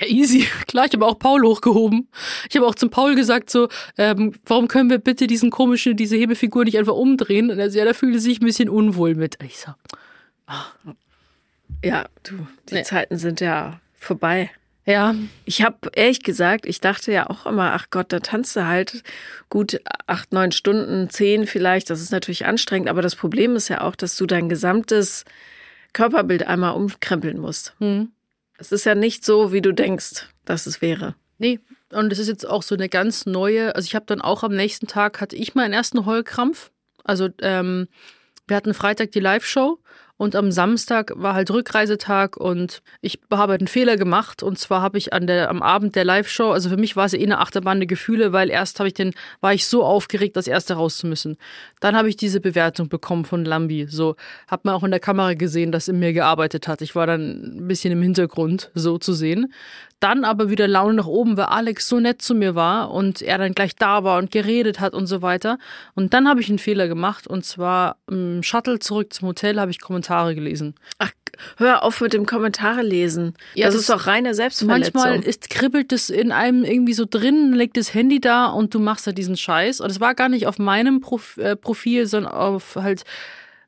[0.00, 0.46] Ja, easy.
[0.66, 2.08] Klar, ich habe auch Paul hochgehoben.
[2.48, 6.16] Ich habe auch zum Paul gesagt, so, ähm, warum können wir bitte diesen komischen, diese
[6.16, 7.50] Hebefigur nicht einfach umdrehen?
[7.50, 9.40] Und er ja, da fühlt er sich ein bisschen unwohl mit.
[9.40, 9.72] Und ich so,
[11.84, 12.82] Ja, du, die Nee.
[12.82, 14.50] Zeiten sind ja vorbei.
[14.84, 18.66] ja, Ich habe ehrlich gesagt, ich dachte ja auch immer, ach Gott, da tanzt du
[18.66, 19.02] halt
[19.50, 21.90] gut acht, neun Stunden, zehn vielleicht.
[21.90, 25.24] Das ist natürlich anstrengend, aber das Problem ist ja auch, dass du dein gesamtes
[25.92, 27.74] Körperbild einmal umkrempeln musst.
[27.78, 28.12] hm.
[28.58, 31.14] Es ist ja nicht so, wie du denkst, dass es wäre.
[31.38, 31.60] Nee,
[31.92, 34.54] und es ist jetzt auch so eine ganz neue, also ich habe dann auch am
[34.54, 36.70] nächsten Tag, hatte ich meinen ersten Heulkrampf.
[37.04, 37.88] Also ähm,
[38.46, 39.78] wir hatten Freitag die Live-Show
[40.18, 44.42] Und am Samstag war halt Rückreisetag und ich habe halt einen Fehler gemacht.
[44.42, 47.14] Und zwar habe ich an der, am Abend der Live-Show, also für mich war es
[47.14, 50.48] eh eine Achterbahn der Gefühle, weil erst habe ich den, war ich so aufgeregt, das
[50.48, 51.36] erste raus zu müssen.
[51.80, 53.86] Dann habe ich diese Bewertung bekommen von Lambi.
[53.88, 54.16] So,
[54.48, 56.82] hat man auch in der Kamera gesehen, dass in mir gearbeitet hat.
[56.82, 59.52] Ich war dann ein bisschen im Hintergrund, so zu sehen.
[60.00, 63.38] Dann aber wieder Laune nach oben, weil Alex so nett zu mir war und er
[63.38, 65.58] dann gleich da war und geredet hat und so weiter.
[65.94, 69.72] Und dann habe ich einen Fehler gemacht und zwar im Shuttle zurück zum Hotel habe
[69.72, 70.74] ich Kommentare gelesen.
[70.98, 71.10] Ach,
[71.56, 73.34] hör auf mit dem Kommentare lesen.
[73.54, 74.92] Ja, das, das ist doch reine Selbstverletzung.
[74.94, 78.80] Manchmal ist, kribbelt es in einem irgendwie so drin, legt das Handy da und du
[78.80, 79.80] machst da diesen Scheiß.
[79.80, 83.04] Und es war gar nicht auf meinem Prof äh, Profil, sondern auf halt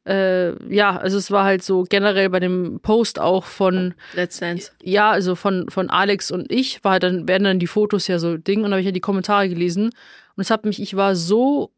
[0.06, 4.72] äh, ja, also es war halt so generell bei dem Post auch von Let's Dance.
[4.82, 8.18] Ja, also von, von Alex und ich, war halt dann, werden dann die Fotos ja
[8.18, 9.90] so Ding und dann habe ich ja die Kommentare gelesen
[10.36, 11.70] und es hat mich, ich war so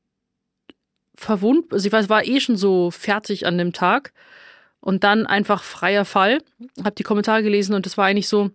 [1.16, 4.12] verwundert, also ich war, war eh schon so fertig an dem Tag
[4.82, 6.42] und dann einfach freier Fall,
[6.84, 8.50] habe die Kommentare gelesen und es war eigentlich so,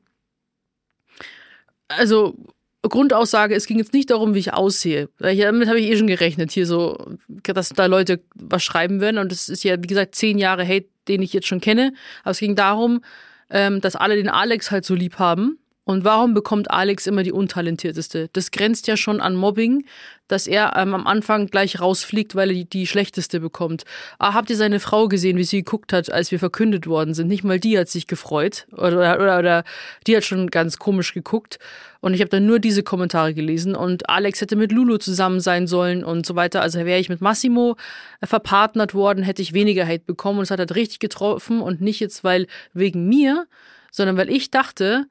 [1.88, 2.36] also
[2.84, 5.10] Grundaussage, es ging jetzt nicht darum, wie ich aussehe.
[5.20, 9.18] Damit habe ich eh schon gerechnet, hier so, dass da Leute was schreiben werden.
[9.18, 11.94] Und es ist ja, wie gesagt, zehn Jahre Hate, den ich jetzt schon kenne.
[12.22, 13.02] Aber es ging darum,
[13.50, 15.60] ähm, dass alle den Alex halt so lieb haben.
[15.88, 18.30] Und warum bekommt Alex immer die untalentierteste?
[18.34, 19.86] Das grenzt ja schon an Mobbing,
[20.28, 23.86] dass er ähm, am Anfang gleich rausfliegt, weil er die, die schlechteste bekommt.
[24.20, 27.30] Ah, habt ihr seine Frau gesehen, wie sie geguckt hat, als wir verkündet worden sind?
[27.30, 29.64] Nicht mal die hat sich gefreut oder, oder, oder
[30.08, 31.58] die hat schon ganz komisch geguckt.
[32.02, 35.68] Und ich habe dann nur diese Kommentare gelesen und Alex hätte mit Lulu zusammen sein
[35.68, 36.62] sollen und so weiter.
[36.62, 37.78] Also wäre ich mit Massimo
[38.20, 41.80] äh, verpartnert worden, hätte ich weniger Hate bekommen und es hat halt richtig getroffen und
[41.80, 43.48] nicht jetzt, weil wegen mir,
[43.90, 45.08] sondern weil ich dachte,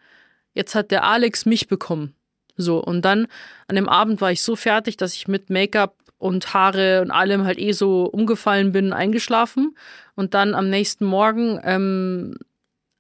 [0.57, 2.14] jetzt hat der Alex mich bekommen.
[2.57, 3.27] So, und dann
[3.69, 7.45] an dem Abend war ich so fertig, dass ich mit Make-up und Haare und allem
[7.45, 9.77] halt eh so umgefallen bin, eingeschlafen.
[10.14, 12.37] Und dann am nächsten Morgen ähm,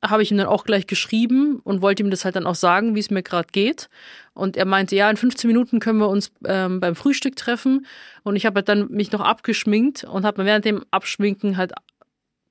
[0.04, 2.94] habe ich ihm dann auch gleich geschrieben und wollte ihm das halt dann auch sagen,
[2.94, 3.88] wie es mir gerade geht.
[4.34, 7.86] Und er meinte, ja, in 15 Minuten können wir uns ähm, beim Frühstück treffen.
[8.22, 11.72] Und ich habe halt dann mich noch abgeschminkt und habe während dem Abschminken halt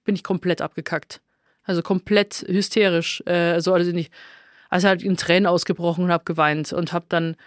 [0.03, 1.21] bin ich komplett abgekackt.
[1.63, 3.23] Also komplett hysterisch.
[3.27, 4.11] Äh, also, also nicht
[4.75, 7.37] also halt in Tränen ausgebrochen und habe geweint und habe dann,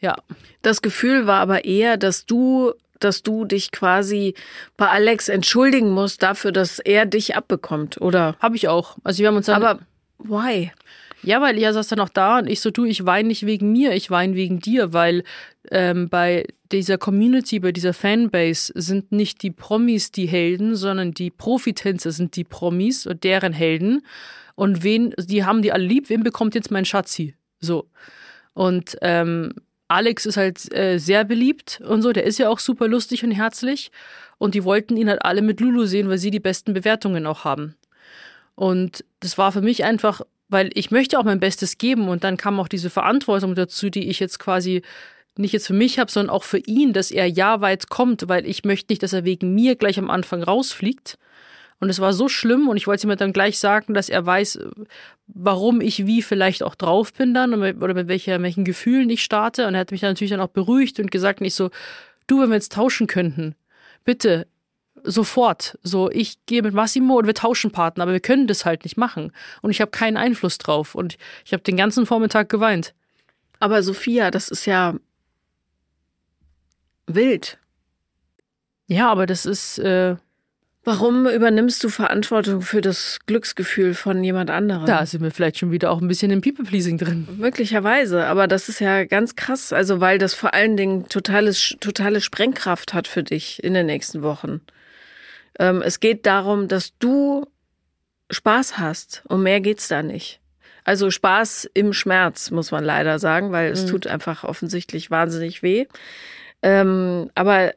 [0.00, 0.16] ja.
[0.62, 4.34] Das Gefühl war aber eher, dass du, dass du dich quasi
[4.78, 8.34] bei Alex entschuldigen musst dafür, dass er dich abbekommt, oder?
[8.40, 8.96] Habe ich auch.
[9.04, 9.62] Also wir haben uns dann.
[9.62, 9.80] Aber
[10.18, 10.72] why?
[11.24, 13.72] Ja, weil er saß dann auch da und ich so, du, ich weine nicht wegen
[13.72, 15.24] mir, ich weine wegen dir, weil
[15.70, 21.30] ähm, bei dieser Community, bei dieser Fanbase sind nicht die Promis die Helden, sondern die
[21.30, 24.04] Profitänzer sind die Promis und deren Helden.
[24.54, 27.34] Und wen, die haben die alle lieb, wen bekommt jetzt mein Schatzi?
[27.58, 27.88] So.
[28.52, 29.54] Und ähm,
[29.88, 33.30] Alex ist halt äh, sehr beliebt und so, der ist ja auch super lustig und
[33.30, 33.90] herzlich.
[34.38, 37.44] Und die wollten ihn halt alle mit Lulu sehen, weil sie die besten Bewertungen auch
[37.44, 37.76] haben.
[38.56, 42.36] Und das war für mich einfach, weil ich möchte auch mein Bestes geben und dann
[42.36, 44.82] kam auch diese Verantwortung dazu, die ich jetzt quasi
[45.36, 48.46] nicht jetzt für mich habe, sondern auch für ihn, dass er ja weit kommt, weil
[48.46, 51.18] ich möchte nicht, dass er wegen mir gleich am Anfang rausfliegt,
[51.80, 54.58] und es war so schlimm und ich wollte ihm dann gleich sagen, dass er weiß,
[55.26, 59.66] warum ich wie vielleicht auch drauf bin dann oder mit welcher, welchen Gefühlen ich starte.
[59.66, 61.70] Und er hat mich dann natürlich dann auch beruhigt und gesagt, nicht so,
[62.26, 63.54] du, wenn wir jetzt tauschen könnten,
[64.04, 64.46] bitte,
[65.04, 65.78] sofort.
[65.82, 68.96] So, ich gehe mit Massimo und wir tauschen Partner, aber wir können das halt nicht
[68.96, 69.32] machen.
[69.62, 70.94] Und ich habe keinen Einfluss drauf.
[70.94, 72.94] Und ich habe den ganzen Vormittag geweint.
[73.60, 74.94] Aber Sophia, das ist ja
[77.06, 77.58] wild.
[78.86, 80.16] Ja, aber das ist, äh,
[80.86, 84.84] Warum übernimmst du Verantwortung für das Glücksgefühl von jemand anderem?
[84.84, 87.26] Da sind wir vielleicht schon wieder auch ein bisschen im People-Pleasing drin.
[87.38, 92.20] Möglicherweise, aber das ist ja ganz krass, also weil das vor allen Dingen totales, totale
[92.20, 94.60] Sprengkraft hat für dich in den nächsten Wochen.
[95.58, 97.46] Ähm, es geht darum, dass du
[98.30, 99.22] Spaß hast.
[99.28, 100.40] Um mehr geht's da nicht.
[100.84, 103.88] Also Spaß im Schmerz, muss man leider sagen, weil es mhm.
[103.88, 105.86] tut einfach offensichtlich wahnsinnig weh.
[106.62, 107.72] Ähm, aber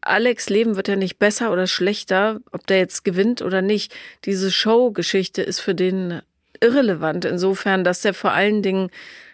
[0.00, 3.94] Alex Leben wird ja nicht besser oder schlechter, ob der jetzt gewinnt oder nicht.
[4.24, 6.22] Diese Show-Geschichte ist für den
[6.60, 8.90] irrelevant, insofern, dass er vor allen Dingen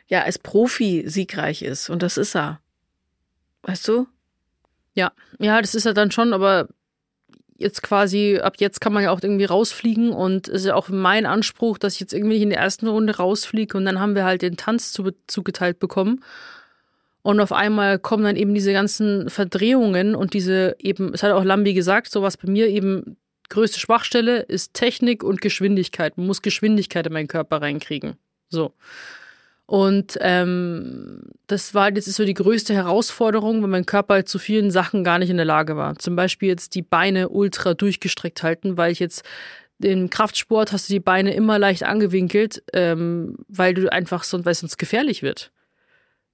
[0.08, 1.90] ja als Profi siegreich ist.
[1.90, 2.60] Und das ist er.
[3.62, 4.08] Weißt du?
[4.94, 6.68] Ja, ja, das ist er dann schon, aber
[7.56, 10.88] jetzt quasi, ab jetzt kann man ja auch irgendwie rausfliegen und es ist ja auch
[10.88, 14.24] mein Anspruch, dass ich jetzt irgendwie in der ersten Runde rausfliege und dann haben wir
[14.24, 14.92] halt den Tanz
[15.26, 16.22] zugeteilt bekommen.
[17.22, 21.44] Und auf einmal kommen dann eben diese ganzen Verdrehungen und diese eben, es hat auch
[21.44, 23.16] Lambi gesagt, so was bei mir eben
[23.48, 26.16] größte Schwachstelle ist Technik und Geschwindigkeit.
[26.16, 28.14] Man muss Geschwindigkeit in meinen Körper reinkriegen.
[28.48, 28.72] So.
[29.72, 34.70] Und ähm, das war jetzt so die größte Herausforderung, weil mein Körper halt zu vielen
[34.70, 35.98] Sachen gar nicht in der Lage war.
[35.98, 39.24] Zum Beispiel jetzt die Beine ultra durchgestreckt halten, weil ich jetzt
[39.80, 44.52] im Kraftsport hast du die Beine immer leicht angewinkelt, ähm, weil du einfach sonst, weil
[44.52, 45.52] es sonst gefährlich wird.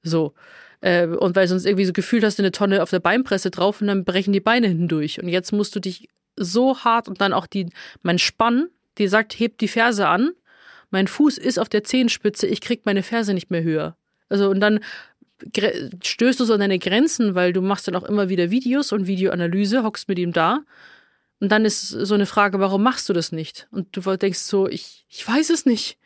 [0.03, 0.35] So.
[0.81, 3.81] Äh, und weil sonst irgendwie so gefühlt hast du eine Tonne auf der Beinpresse drauf
[3.81, 5.22] und dann brechen die Beine hinten durch.
[5.22, 7.70] Und jetzt musst du dich so hart und dann auch die,
[8.03, 8.66] mein Spann,
[8.98, 10.33] die sagt, hebt die Ferse an.
[10.90, 13.96] Mein Fuß ist auf der Zehenspitze, ich krieg meine Ferse nicht mehr höher.
[14.29, 14.81] Also und dann
[16.03, 19.07] stößt du so an deine Grenzen, weil du machst dann auch immer wieder Videos und
[19.07, 20.61] Videoanalyse, hockst mit ihm da.
[21.40, 23.68] Und dann ist so eine Frage, warum machst du das nicht?
[23.70, 25.98] Und du denkst so, ich, ich weiß es nicht.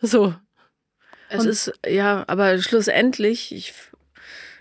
[0.00, 0.34] So.
[1.28, 3.74] Es Und- ist, ja, aber schlussendlich ich,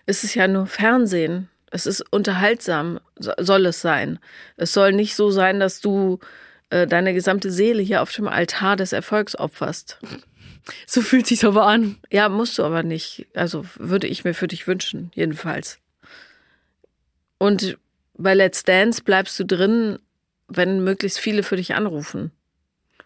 [0.06, 1.50] ist es ja nur Fernsehen.
[1.72, 4.20] Es ist unterhaltsam, so- soll es sein.
[4.58, 6.20] Es soll nicht so sein, dass du
[6.72, 10.00] äh, deine gesamte Seele hier auf dem Altar des Erfolgs opferst.
[10.86, 11.98] So fühlt sich's aber an.
[12.12, 13.28] Ja, musst du aber nicht.
[13.34, 15.80] Also würde ich mir für dich wünschen, jedenfalls.
[17.38, 17.78] Und
[18.14, 20.00] bei Let's Dance bleibst du drin,
[20.48, 22.32] wenn möglichst viele für dich anrufen.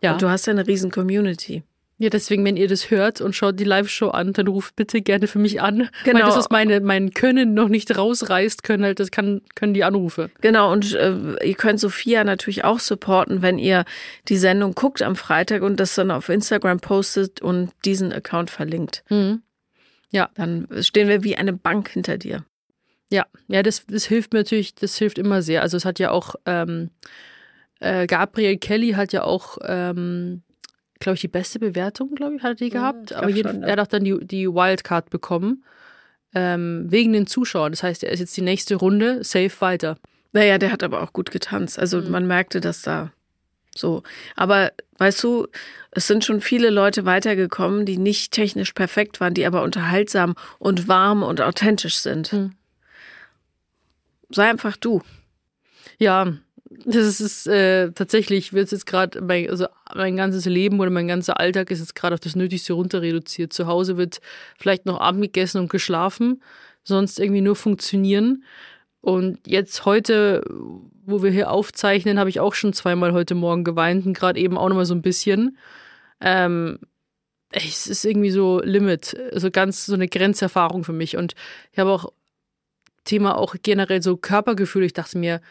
[0.02, 0.14] Ja.
[0.14, 1.64] Und du hast ja eine riesen Community.
[1.98, 5.28] Ja, deswegen, wenn ihr das hört und schaut die Live-Show an, dann ruft bitte gerne
[5.28, 5.90] für mich an.
[6.04, 6.20] Genau.
[6.20, 9.86] Weil das, was meine, mein Können noch nicht rausreißt, können halt, das kann, können die
[9.86, 10.30] Anrufe.
[10.42, 13.86] Genau, und äh, ihr könnt Sophia natürlich auch supporten, wenn ihr
[14.28, 19.06] die Sendung guckt am Freitag und das dann auf Instagram postet und diesen Account verlinkt.
[19.10, 19.42] Mhm.
[20.12, 20.30] Ja.
[20.36, 22.46] Dann stehen wir wie eine Bank hinter dir.
[23.10, 25.62] Ja, ja, das, das hilft mir natürlich, das hilft immer sehr.
[25.62, 26.90] Also es hat ja auch, ähm,
[27.80, 30.42] äh, Gabriel Kelly hat ja auch, ähm,
[31.00, 33.12] glaube ich, die beste Bewertung, glaube ich, hat er die gehabt.
[33.12, 33.68] ich Aber jeden, schon, ja.
[33.68, 35.64] er hat auch dann die, die Wildcard bekommen.
[36.34, 37.72] Ähm, wegen den Zuschauern.
[37.72, 39.98] Das heißt, er ist jetzt die nächste Runde safe weiter.
[40.34, 41.80] Naja, der hat aber auch gut getanzt.
[41.80, 43.12] Also man merkte das da
[43.74, 44.04] so.
[44.36, 45.48] Aber weißt du,
[45.92, 50.88] es sind schon viele Leute weitergekommen, die nicht technisch perfekt waren, die aber unterhaltsam und
[50.88, 52.32] warm und authentisch sind.
[52.32, 52.54] Hm.
[54.30, 55.02] Sei einfach du.
[55.98, 56.34] Ja,
[56.86, 61.40] das ist äh, tatsächlich, wird jetzt gerade, mein, also mein ganzes Leben oder mein ganzer
[61.40, 63.54] Alltag ist jetzt gerade auf das Nötigste runter reduziert.
[63.54, 64.20] Zu Hause wird
[64.58, 66.42] vielleicht noch Abend gegessen und geschlafen,
[66.84, 68.44] sonst irgendwie nur funktionieren.
[69.02, 70.44] Und jetzt heute,
[71.06, 74.58] wo wir hier aufzeichnen, habe ich auch schon zweimal heute Morgen geweint und gerade eben
[74.58, 75.58] auch nochmal so ein bisschen.
[76.20, 76.80] Ähm,
[77.52, 81.18] es ist irgendwie so Limit, also ganz so eine Grenzerfahrung für mich.
[81.18, 81.36] Und
[81.72, 82.12] ich habe auch
[83.04, 84.84] Thema auch generell so Körpergefühl.
[84.84, 85.42] Ich dachte mir,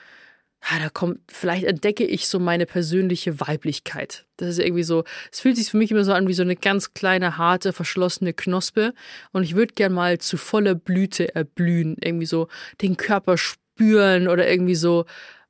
[0.64, 4.26] ah, da kommt, vielleicht entdecke ich so meine persönliche Weiblichkeit.
[4.36, 6.56] Das ist irgendwie so, es fühlt sich für mich immer so an wie so eine
[6.56, 8.94] ganz kleine, harte, verschlossene Knospe.
[9.32, 11.96] Und ich würde gern mal zu voller Blüte erblühen.
[12.00, 12.48] Irgendwie so
[12.80, 15.04] den Körper spüren oder irgendwie so,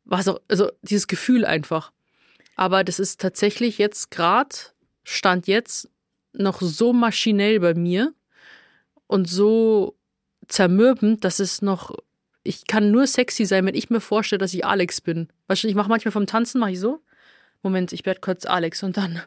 [0.05, 1.93] was auch, also dieses Gefühl einfach.
[2.57, 4.55] Aber das ist tatsächlich jetzt gerade,
[5.05, 5.89] Stand jetzt,
[6.33, 8.13] noch so maschinell bei mir
[9.07, 9.97] und so
[10.49, 11.95] zermürbend, dass es noch
[12.45, 15.29] ich kann nur sexy sein, wenn ich mir vorstelle, dass ich Alex bin.
[15.49, 17.01] Weißt du, ich mache manchmal vom Tanzen, mache ich so.
[17.63, 19.23] Moment, ich werde kurz Alex und dann,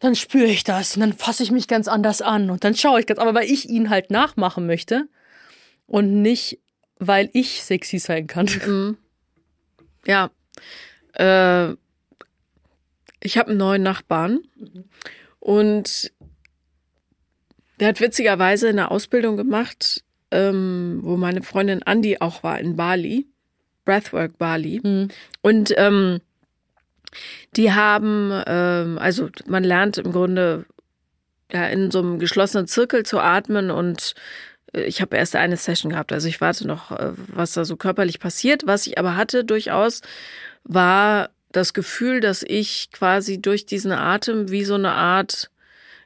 [0.00, 3.00] dann spüre ich das und dann fasse ich mich ganz anders an und dann schaue
[3.00, 5.06] ich ganz, aber weil ich ihn halt nachmachen möchte
[5.86, 6.58] und nicht,
[6.98, 8.48] weil ich sexy sein kann.
[8.66, 8.96] Mhm.
[10.06, 10.30] Ja.
[11.12, 11.74] Äh,
[13.20, 14.40] ich habe einen neuen Nachbarn
[15.40, 16.12] und
[17.80, 20.03] der hat witzigerweise eine Ausbildung gemacht,
[20.34, 23.26] ähm, wo meine Freundin Andi auch war in Bali,
[23.84, 24.80] Breathwork Bali.
[24.82, 25.08] Mhm.
[25.40, 26.20] Und ähm,
[27.56, 30.66] die haben, ähm, also man lernt im Grunde
[31.52, 34.14] ja in so einem geschlossenen Zirkel zu atmen und
[34.72, 37.76] äh, ich habe erst eine Session gehabt, also ich warte noch, äh, was da so
[37.76, 38.66] körperlich passiert.
[38.66, 40.00] Was ich aber hatte durchaus,
[40.64, 45.50] war das Gefühl, dass ich quasi durch diesen Atem wie so eine Art,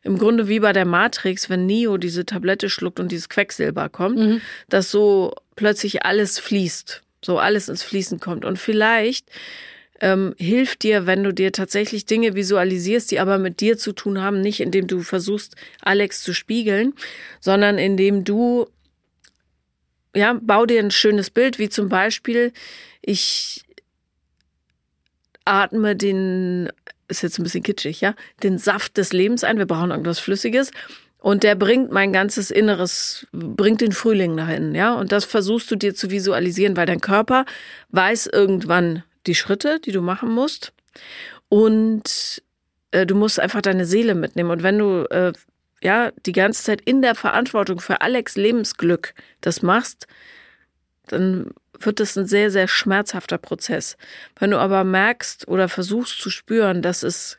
[0.02, 4.18] im Grunde wie bei der Matrix, wenn Neo diese Tablette schluckt und dieses Quecksilber kommt,
[4.18, 4.40] Mhm.
[4.68, 8.44] dass so plötzlich alles fließt, so alles ins Fließen kommt.
[8.44, 9.28] Und vielleicht
[10.00, 14.20] ähm, hilft dir, wenn du dir tatsächlich Dinge visualisierst, die aber mit dir zu tun
[14.22, 16.94] haben, nicht indem du versuchst, Alex zu spiegeln,
[17.40, 18.68] sondern indem du,
[20.14, 22.52] ja, bau dir ein schönes Bild, wie zum Beispiel,
[23.02, 23.64] ich
[25.44, 26.70] atme den,
[27.08, 29.58] ist jetzt ein bisschen kitschig, ja, den Saft des Lebens ein.
[29.58, 30.70] Wir brauchen irgendwas Flüssiges.
[31.20, 34.94] Und der bringt mein ganzes Inneres, bringt den Frühling dahin, ja.
[34.94, 37.44] Und das versuchst du dir zu visualisieren, weil dein Körper
[37.90, 40.72] weiß irgendwann die Schritte, die du machen musst.
[41.48, 42.42] Und
[42.92, 44.50] äh, du musst einfach deine Seele mitnehmen.
[44.50, 45.32] Und wenn du äh,
[45.82, 50.06] ja die ganze Zeit in der Verantwortung für Alex Lebensglück das machst,
[51.12, 53.96] dann wird es ein sehr, sehr schmerzhafter Prozess.
[54.38, 57.38] Wenn du aber merkst oder versuchst zu spüren, dass es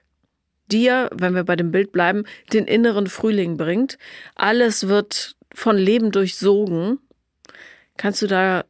[0.72, 3.98] dir, wenn wir bei dem Bild bleiben, den inneren Frühling bringt,
[4.36, 7.00] alles wird von Leben durchsogen,
[7.98, 8.64] kannst du da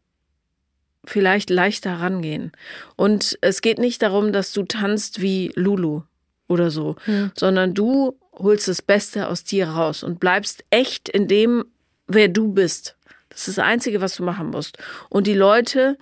[1.06, 2.52] vielleicht leichter rangehen.
[2.96, 6.04] Und es geht nicht darum, dass du tanzt wie Lulu
[6.48, 7.32] oder so, Hm.
[7.36, 11.66] sondern du holst das Beste aus dir raus und bleibst echt in dem,
[12.08, 12.96] wer du bist.
[13.40, 14.78] Das ist das Einzige, was du machen musst.
[15.08, 15.98] Und die Leute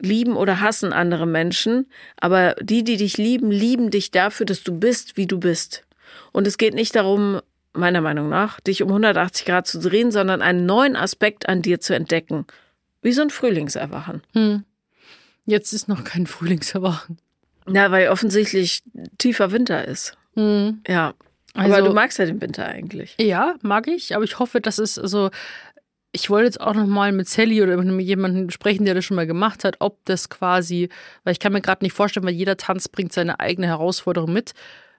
[0.00, 4.76] lieben oder hassen andere Menschen, aber die, die dich lieben, lieben dich dafür, dass du
[4.76, 5.84] bist, wie du bist.
[6.32, 7.40] Und es geht nicht darum,
[7.74, 11.80] meiner Meinung nach, dich um 180 Grad zu drehen, sondern einen neuen Aspekt an dir
[11.80, 12.44] zu entdecken.
[13.02, 14.22] Wie so ein Frühlingserwachen.
[14.32, 14.64] Hm.
[15.46, 17.18] Jetzt ist noch kein Frühlingserwachen.
[17.68, 18.82] Ja, weil offensichtlich
[19.18, 20.16] tiefer Winter ist.
[20.34, 20.82] Hm.
[20.88, 21.14] Ja.
[21.54, 23.14] Aber Also- du magst ja den Winter eigentlich.
[23.20, 25.30] Ja, mag ich, aber ich hoffe, dass es also.
[26.12, 29.14] Ich wollte jetzt auch noch mal mit Sally oder mit jemandem sprechen, der das schon
[29.14, 30.88] mal gemacht hat, ob das quasi,
[31.22, 34.52] weil ich kann mir gerade nicht vorstellen, weil jeder Tanz bringt seine eigene Herausforderung mit.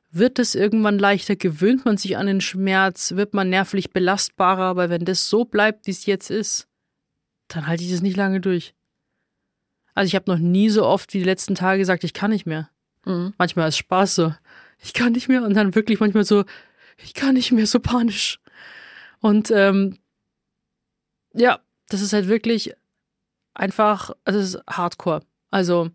[0.10, 1.36] Wird es irgendwann leichter?
[1.36, 3.14] Gewöhnt man sich an den Schmerz?
[3.16, 4.64] Wird man nervlich belastbarer?
[4.64, 6.68] Aber wenn das so bleibt, wie es jetzt ist,
[7.48, 8.74] dann halte ich das nicht lange durch.
[9.94, 12.46] Also ich habe noch nie so oft wie die letzten Tage gesagt, ich kann nicht
[12.46, 12.70] mehr.
[13.06, 13.34] Mhm.
[13.38, 14.34] Manchmal ist Spaß so,
[14.80, 16.46] ich kann nicht mehr und dann wirklich manchmal so,
[16.98, 18.40] ich kann nicht mehr, so panisch.
[19.20, 19.98] Und ähm,
[21.34, 22.74] ja, das ist halt wirklich
[23.54, 25.22] einfach, also es ist Hardcore.
[25.50, 25.90] Also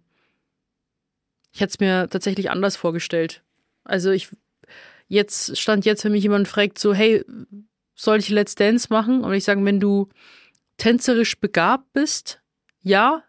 [1.52, 3.42] ich hätte es mir tatsächlich anders vorgestellt.
[3.84, 4.28] Also ich,
[5.08, 7.24] jetzt stand jetzt, wenn mich jemand fragt, so, hey,
[7.94, 9.24] soll ich Let's Dance machen?
[9.24, 10.08] Und ich sage, wenn du
[10.76, 12.42] tänzerisch begabt bist,
[12.82, 13.22] ja,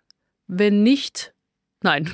[0.48, 1.34] wenn nicht,
[1.82, 2.12] nein.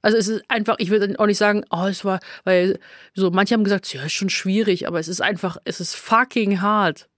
[0.00, 2.78] Also es ist einfach, ich würde auch nicht sagen, oh, es war, weil
[3.14, 6.60] so manche haben gesagt, ja, ist schon schwierig, aber es ist einfach, es ist fucking
[6.60, 7.08] hart.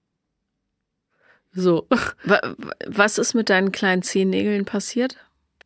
[1.57, 1.87] So,
[2.25, 2.55] Wa-
[2.87, 5.16] Was ist mit deinen kleinen Zehennägeln passiert?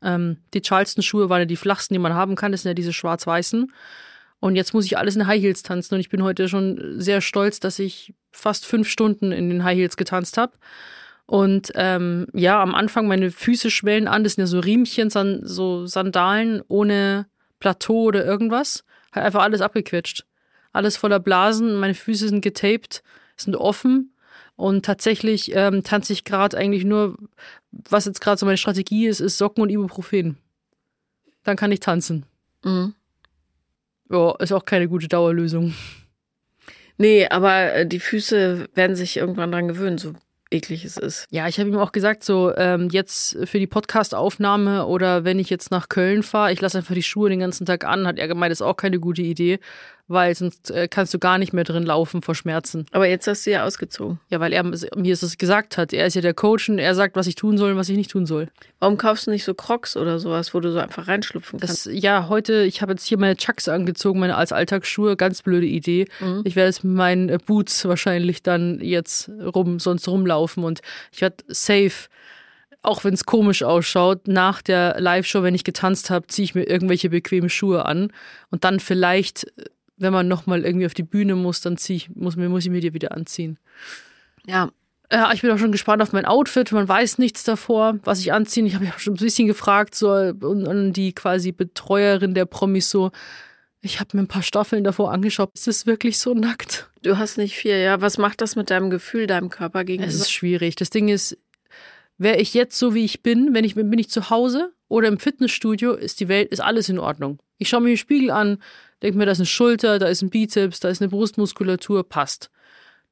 [0.03, 2.53] ähm, die Charleston-Schuhe waren ja die flachsten, die man haben kann.
[2.53, 3.71] Das sind ja diese schwarz-weißen.
[4.39, 5.95] Und jetzt muss ich alles in High Heels tanzen.
[5.95, 9.77] Und ich bin heute schon sehr stolz, dass ich fast fünf Stunden in den High
[9.77, 10.53] Heels getanzt habe.
[11.27, 14.25] Und ähm, ja, am Anfang meine Füße schwellen an.
[14.25, 17.27] Das sind ja so Riemchen, san so Sandalen ohne
[17.59, 18.85] Plateau oder irgendwas.
[19.13, 20.25] Hat einfach alles abgequetscht.
[20.73, 21.77] Alles voller Blasen.
[21.77, 23.03] Meine Füße sind getaped,
[23.37, 24.15] sind offen.
[24.61, 27.17] Und tatsächlich ähm, tanze ich gerade eigentlich nur,
[27.73, 30.37] was jetzt gerade so meine Strategie ist, ist Socken und Ibuprofen.
[31.45, 32.27] Dann kann ich tanzen.
[32.63, 32.95] Mhm.
[34.11, 35.73] Ja, ist auch keine gute Dauerlösung.
[36.99, 40.13] Nee, aber äh, die Füße werden sich irgendwann dran gewöhnen, so
[40.51, 41.27] eklig es ist.
[41.31, 45.49] Ja, ich habe ihm auch gesagt, so ähm, jetzt für die Podcast-Aufnahme oder wenn ich
[45.49, 48.29] jetzt nach Köln fahre, ich lasse einfach die Schuhe den ganzen Tag an, hat er
[48.29, 49.59] gemeint, ist auch keine gute Idee,
[50.11, 52.87] weil sonst äh, kannst du gar nicht mehr drin laufen vor Schmerzen.
[52.91, 54.19] Aber jetzt hast du ja ausgezogen.
[54.29, 54.77] Ja, weil er mir
[55.17, 55.93] das gesagt hat.
[55.93, 57.97] Er ist ja der Coach und er sagt, was ich tun soll und was ich
[57.97, 58.49] nicht tun soll.
[58.81, 61.87] Warum kaufst du nicht so Crocs oder sowas, wo du so einfach reinschlüpfen kannst?
[61.87, 65.67] Das, ja, heute, ich habe jetzt hier meine Chucks angezogen, meine als Alltagsschuhe, ganz blöde
[65.67, 66.07] Idee.
[66.45, 70.81] Ich werde jetzt mit meinen äh, Boots wahrscheinlich dann jetzt rum, sonst rumlaufen und
[71.13, 72.09] ich werde safe,
[72.83, 76.65] auch wenn es komisch ausschaut, nach der Live-Show, wenn ich getanzt habe, ziehe ich mir
[76.65, 78.13] irgendwelche bequeme Schuhe an
[78.51, 79.65] und dann vielleicht, äh,
[80.01, 82.81] wenn man nochmal irgendwie auf die Bühne muss, dann zieh ich, muss, muss ich mir
[82.81, 83.59] die wieder anziehen.
[84.47, 84.71] ja.
[85.13, 86.71] Ja, ich bin auch schon gespannt auf mein Outfit.
[86.71, 88.65] Man weiß nichts davor, was ich anziehe.
[88.65, 92.45] Ich habe mich auch schon ein bisschen gefragt, so und, und die quasi Betreuerin der
[92.45, 93.11] Promis so.
[93.81, 95.51] Ich habe mir ein paar Staffeln davor angeschaut.
[95.53, 96.89] Ist es wirklich so nackt?
[97.03, 98.01] Du hast nicht viel, ja.
[98.01, 100.09] Was macht das mit deinem Gefühl, deinem Körper gegenüber?
[100.09, 100.77] Es ist schwierig.
[100.77, 101.37] Das Ding ist,
[102.17, 105.19] wäre ich jetzt so wie ich bin, wenn ich bin ich zu Hause oder im
[105.19, 107.41] Fitnessstudio, ist die Welt, ist alles in Ordnung.
[107.59, 108.59] Ich schaue mir den Spiegel an,
[109.03, 112.51] denke mir, da ist eine Schulter, da ist ein Bizeps, da ist eine Brustmuskulatur, passt.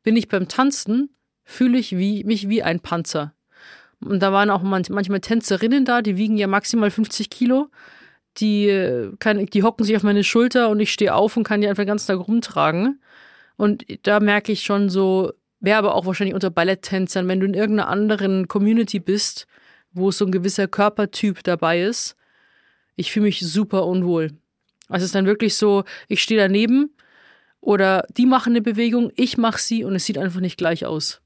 [0.03, 1.11] Bin ich beim Tanzen,
[1.44, 3.35] fühle ich wie, mich wie ein Panzer.
[4.01, 7.68] Und da waren auch manch, manchmal Tänzerinnen da, die wiegen ja maximal 50 Kilo.
[8.37, 11.61] Die, äh, kann, die hocken sich auf meine Schulter und ich stehe auf und kann
[11.61, 13.01] die einfach den ganzen Tag rumtragen.
[13.57, 17.55] Und da merke ich schon so, wäre aber auch wahrscheinlich unter Balletttänzern, wenn du in
[17.55, 19.46] irgendeiner anderen Community bist,
[19.92, 22.14] wo so ein gewisser Körpertyp dabei ist,
[22.94, 24.33] ich fühle mich super unwohl.
[24.88, 26.90] Also es ist dann wirklich so, ich stehe daneben
[27.61, 31.20] oder die machen eine Bewegung, ich mache sie und es sieht einfach nicht gleich aus.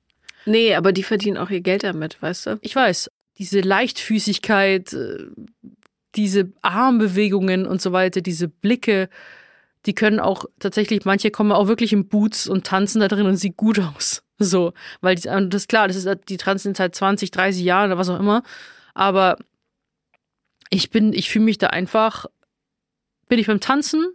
[0.45, 2.59] nee, aber die verdienen auch ihr Geld damit, weißt du?
[2.63, 5.27] Ich weiß, diese Leichtfüßigkeit, äh,
[6.15, 9.09] diese Armbewegungen und so weiter, diese Blicke,
[9.87, 13.37] die können auch tatsächlich, manche kommen auch wirklich in Boots und tanzen da drin und
[13.37, 14.23] sieht gut aus.
[14.39, 17.91] So, weil die, und das ist klar, das ist, die tanzen seit 20, 30 Jahren
[17.93, 18.43] oder was auch immer.
[18.93, 19.37] Aber
[20.69, 22.27] ich bin, ich fühle mich da einfach,
[23.33, 24.15] bin ich beim Tanzen,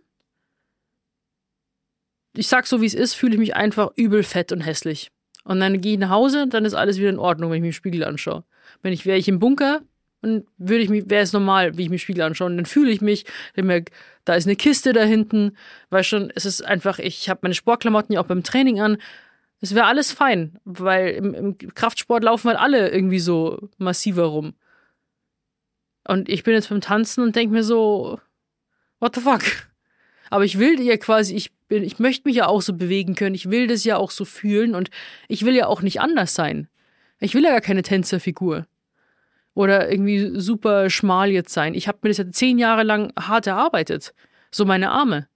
[2.36, 5.10] ich sag so wie es ist, fühle ich mich einfach übel fett und hässlich.
[5.44, 7.70] Und dann gehe ich nach Hause, dann ist alles wieder in Ordnung, wenn ich mir
[7.70, 8.44] den Spiegel anschaue.
[8.84, 9.82] Wenn ich wäre ich im Bunker,
[10.22, 12.46] dann würde ich mich, wäre es normal, wie ich mir den Spiegel anschaue.
[12.46, 13.26] Und dann fühle ich mich,
[13.56, 13.92] dann merke,
[14.24, 15.58] da ist eine Kiste da hinten,
[15.90, 19.00] weil schon, es ist einfach, ich habe meine Sportklamotten ja auch beim Training an.
[19.62, 24.54] Es wäre alles fein, weil im, im Kraftsport laufen halt alle irgendwie so massiver rum.
[26.08, 28.20] Und ich bin jetzt beim Tanzen und denke mir so,
[29.00, 29.44] what the fuck?
[30.30, 33.36] Aber ich will ja quasi, ich bin, ich möchte mich ja auch so bewegen können.
[33.36, 34.90] Ich will das ja auch so fühlen und
[35.28, 36.68] ich will ja auch nicht anders sein.
[37.20, 38.68] Ich will ja gar keine Tänzerfigur.
[39.54, 41.74] Oder irgendwie super schmal jetzt sein.
[41.74, 44.14] Ich habe mir das ja zehn Jahre lang hart erarbeitet.
[44.52, 45.28] So meine Arme.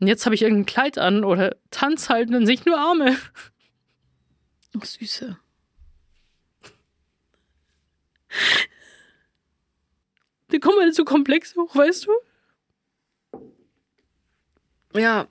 [0.00, 3.16] Und jetzt habe ich irgendein Kleid an oder Tanz halten und sehe ich nur Arme.
[4.76, 5.36] Oh, Süße.
[10.52, 12.12] Die kommen halt so komplex hoch, weißt du?
[14.94, 15.26] Ja.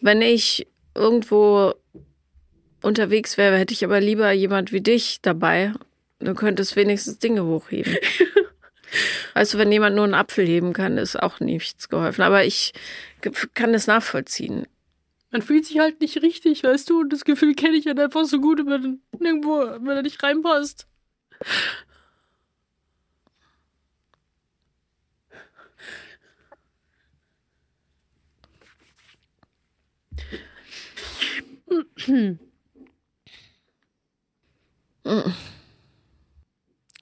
[0.00, 1.74] Wenn ich irgendwo
[2.82, 5.72] unterwegs wäre, hätte ich aber lieber jemand wie dich dabei.
[6.20, 7.96] Du könntest wenigstens Dinge hochheben.
[9.34, 12.22] weißt du, wenn jemand nur einen Apfel heben kann, ist auch nichts geholfen.
[12.22, 12.72] Aber ich
[13.54, 14.66] kann das nachvollziehen.
[15.30, 17.00] Man fühlt sich halt nicht richtig, weißt du?
[17.00, 20.86] Und das Gefühl kenne ich halt einfach so gut, wenn irgendwo, wenn er nicht reinpasst.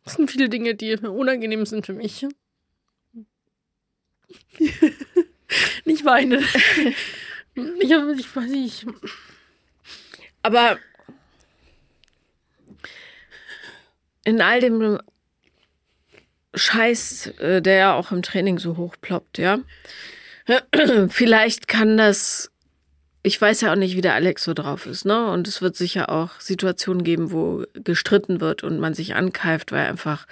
[0.04, 2.26] Es sind viele Dinge, die unangenehm sind für mich.
[5.84, 6.44] nicht weinen.
[7.56, 8.86] Ich, ich weiß nicht.
[10.42, 10.78] Aber
[14.24, 14.98] in all dem
[16.54, 19.58] Scheiß, äh, der ja auch im Training so hochploppt, ja.
[21.08, 22.50] Vielleicht kann das,
[23.22, 25.30] ich weiß ja auch nicht, wie der Alex so drauf ist, ne?
[25.30, 29.86] Und es wird sicher auch Situationen geben, wo gestritten wird und man sich ankeift, weil
[29.86, 30.26] einfach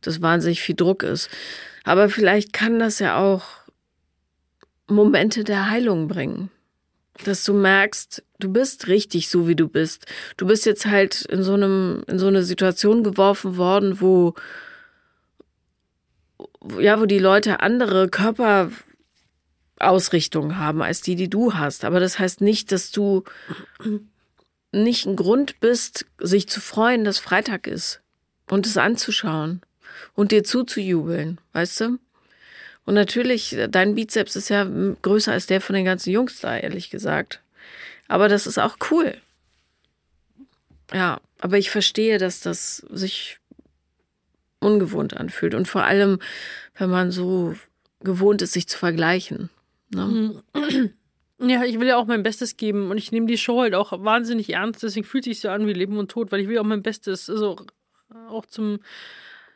[0.00, 1.28] das wahnsinnig viel Druck ist.
[1.84, 3.44] Aber vielleicht kann das ja auch
[4.86, 6.50] Momente der Heilung bringen
[7.26, 10.06] dass du merkst, du bist richtig so, wie du bist.
[10.36, 14.34] Du bist jetzt halt in so einem, in so eine Situation geworfen worden, wo,
[16.78, 21.84] ja, wo die Leute andere Körperausrichtungen haben als die, die du hast.
[21.84, 23.24] Aber das heißt nicht, dass du
[24.72, 28.00] nicht ein Grund bist, sich zu freuen, dass Freitag ist
[28.48, 29.62] und es anzuschauen
[30.14, 31.98] und dir zuzujubeln, weißt du?
[32.84, 34.66] Und natürlich, dein Bizeps ist ja
[35.02, 37.40] größer als der von den ganzen Jungs da, ehrlich gesagt.
[38.08, 39.16] Aber das ist auch cool.
[40.92, 43.38] Ja, aber ich verstehe, dass das sich
[44.58, 45.54] ungewohnt anfühlt.
[45.54, 46.18] Und vor allem,
[46.76, 47.54] wenn man so
[48.00, 49.50] gewohnt ist, sich zu vergleichen.
[49.90, 50.42] Ne?
[51.42, 53.92] Ja, ich will ja auch mein Bestes geben und ich nehme die Show halt auch
[54.04, 54.82] wahnsinnig ernst.
[54.82, 57.30] Deswegen fühlt sich so an wie Leben und Tod, weil ich will auch mein Bestes,
[57.30, 57.56] also
[58.28, 58.80] auch zum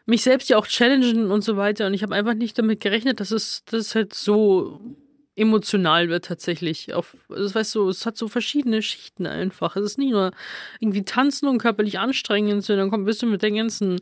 [0.07, 1.87] mich selbst ja auch challengen und so weiter.
[1.87, 4.81] Und ich habe einfach nicht damit gerechnet, dass es, dass es halt so
[5.37, 6.95] emotional wird tatsächlich.
[6.95, 9.77] Auf, das weißt du, es hat so verschiedene Schichten einfach.
[9.77, 10.33] Es ist nicht nur
[10.81, 14.01] irgendwie tanzen und körperlich anstrengend, sondern dann bist du mit den ganzen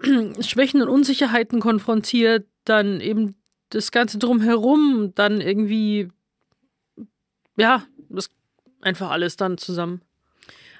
[0.40, 3.36] Schwächen und Unsicherheiten konfrontiert, dann eben
[3.70, 6.08] das Ganze drumherum, dann irgendwie,
[7.56, 8.30] ja, das
[8.80, 10.02] einfach alles dann zusammen.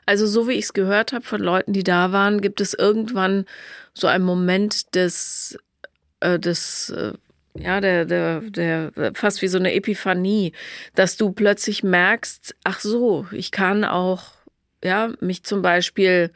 [0.07, 3.47] Also so wie ich es gehört habe von Leuten, die da waren, gibt es irgendwann
[3.95, 5.59] so einen Moment des,
[6.21, 7.13] äh, des äh,
[7.57, 10.53] ja, der, der, der, fast wie so eine Epiphanie,
[10.95, 14.33] dass du plötzlich merkst, ach so, ich kann auch,
[14.83, 16.33] ja, mich zum Beispiel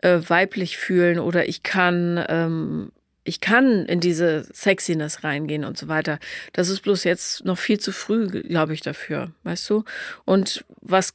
[0.00, 2.92] äh, weiblich fühlen oder ich kann, ähm,
[3.24, 6.18] ich kann in diese Sexiness reingehen und so weiter.
[6.54, 9.84] Das ist bloß jetzt noch viel zu früh, glaube ich, dafür, weißt du?
[10.24, 11.14] Und was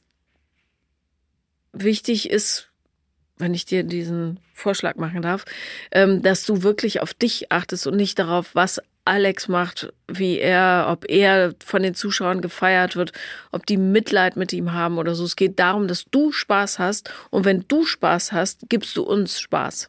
[1.72, 2.68] wichtig ist,
[3.38, 5.44] wenn ich dir diesen Vorschlag machen darf,
[5.92, 10.86] ähm, dass du wirklich auf dich achtest und nicht darauf, was Alex macht, wie er,
[10.90, 13.12] ob er von den Zuschauern gefeiert wird,
[13.52, 15.24] ob die Mitleid mit ihm haben oder so.
[15.24, 19.40] Es geht darum, dass du Spaß hast und wenn du Spaß hast, gibst du uns
[19.40, 19.88] Spaß.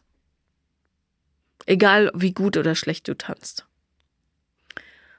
[1.66, 3.66] Egal wie gut oder schlecht du tanzt.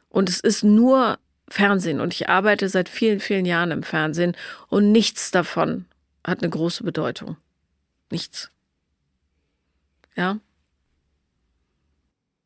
[0.09, 4.35] Und es ist nur Fernsehen und ich arbeite seit vielen, vielen Jahren im Fernsehen
[4.67, 5.85] und nichts davon
[6.23, 7.37] hat eine große Bedeutung.
[8.09, 8.49] Nichts.
[10.15, 10.39] Ja.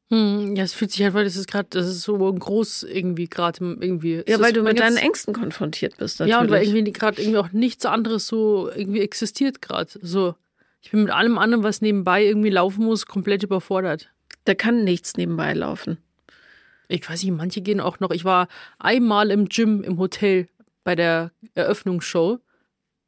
[0.09, 3.27] Hm, ja, es fühlt sich halt, weil das ist gerade, das ist so groß irgendwie
[3.27, 4.23] gerade irgendwie.
[4.27, 6.19] Ja, weil du mit deinen Ängsten konfrontiert bist.
[6.19, 6.31] Natürlich.
[6.31, 9.89] Ja, und weil irgendwie gerade irgendwie auch nichts anderes so irgendwie existiert gerade.
[10.01, 10.35] So,
[10.81, 14.11] ich bin mit allem anderen, was nebenbei irgendwie laufen muss, komplett überfordert.
[14.43, 15.97] Da kann nichts nebenbei laufen.
[16.87, 18.11] Ich weiß nicht, manche gehen auch noch.
[18.11, 18.47] Ich war
[18.77, 20.47] einmal im Gym im Hotel
[20.83, 22.39] bei der Eröffnungsshow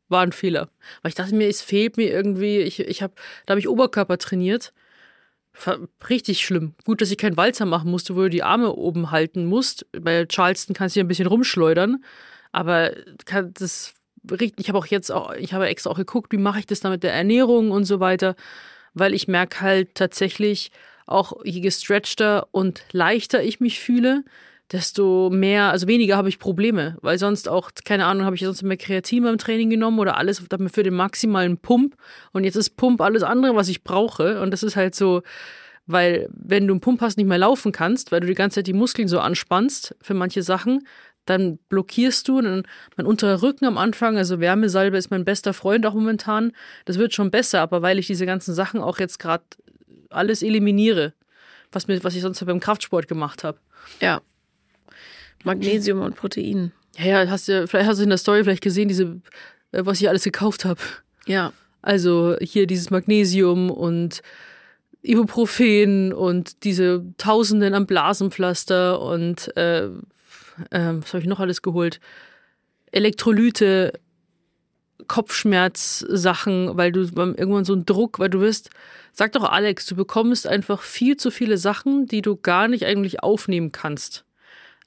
[0.09, 0.69] war ein Fehler.
[1.01, 3.13] Weil ich dachte mir, es fehlt mir irgendwie, ich, ich habe,
[3.45, 4.73] da habe ich Oberkörper trainiert
[6.09, 6.75] Richtig schlimm.
[6.85, 9.85] Gut, dass ich keinen Walzer machen musste, wo du die Arme oben halten musst.
[9.91, 12.03] Bei Charleston kannst du ja ein bisschen rumschleudern.
[12.51, 12.91] Aber
[13.53, 13.93] das
[14.29, 16.91] ich habe auch jetzt auch, ich habe extra auch geguckt, wie mache ich das dann
[16.91, 18.35] mit der Ernährung und so weiter.
[18.93, 20.71] Weil ich merke halt tatsächlich,
[21.05, 24.25] auch je gestretchter und leichter ich mich fühle,
[24.71, 26.97] desto mehr, also weniger habe ich Probleme.
[27.01, 30.39] Weil sonst auch, keine Ahnung, habe ich sonst mehr Kreatin beim Training genommen oder alles
[30.39, 31.95] für den maximalen Pump.
[32.33, 34.41] Und jetzt ist Pump alles andere, was ich brauche.
[34.41, 35.23] Und das ist halt so,
[35.85, 38.67] weil wenn du einen Pump hast, nicht mehr laufen kannst, weil du die ganze Zeit
[38.67, 40.85] die Muskeln so anspannst für manche Sachen,
[41.25, 42.41] dann blockierst du.
[42.41, 42.63] Dann
[42.97, 46.51] mein unterer Rücken am Anfang, also Wärmesalbe ist mein bester Freund auch momentan.
[46.85, 49.43] Das wird schon besser, aber weil ich diese ganzen Sachen auch jetzt gerade
[50.09, 51.13] alles eliminiere,
[51.71, 53.59] was, mir, was ich sonst beim Kraftsport gemacht habe.
[54.01, 54.21] Ja.
[55.43, 56.71] Magnesium und Protein.
[56.97, 59.21] Ja, ja, hast du, vielleicht hast du in der Story vielleicht gesehen, diese,
[59.71, 60.79] äh, was ich alles gekauft habe.
[61.25, 61.53] Ja.
[61.81, 64.21] Also hier dieses Magnesium und
[65.03, 69.91] Ibuprofen und diese Tausenden an Blasenpflaster und äh, äh,
[70.71, 71.99] was habe ich noch alles geholt?
[72.91, 73.93] Elektrolyte,
[75.07, 78.69] Kopfschmerzsachen, weil du beim- irgendwann so einen Druck, weil du wirst,
[79.13, 83.21] sag doch Alex, du bekommst einfach viel zu viele Sachen, die du gar nicht eigentlich
[83.23, 84.25] aufnehmen kannst.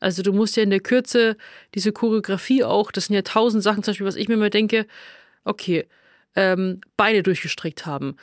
[0.01, 1.36] Also du musst ja in der Kürze
[1.74, 4.86] diese Choreografie auch, das sind ja tausend Sachen, zum Beispiel, was ich mir immer denke,
[5.44, 5.86] okay,
[6.34, 8.16] ähm, Beine durchgestreckt haben,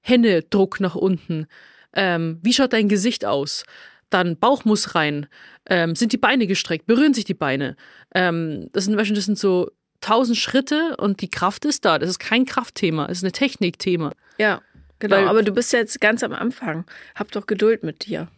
[0.00, 1.46] Hände Druck nach unten,
[1.94, 3.64] ähm, wie schaut dein Gesicht aus?
[4.10, 5.26] Dann Bauch muss rein,
[5.66, 7.76] ähm, sind die Beine gestreckt, berühren sich die Beine.
[8.14, 9.70] Ähm, das sind, das sind so
[10.00, 11.98] tausend Schritte und die Kraft ist da.
[11.98, 14.12] Das ist kein Kraftthema, es ist ein Technikthema.
[14.38, 14.60] Ja.
[15.00, 15.16] Genau.
[15.16, 16.84] Weil- Aber du bist jetzt ganz am Anfang.
[17.14, 18.28] Hab doch Geduld mit dir.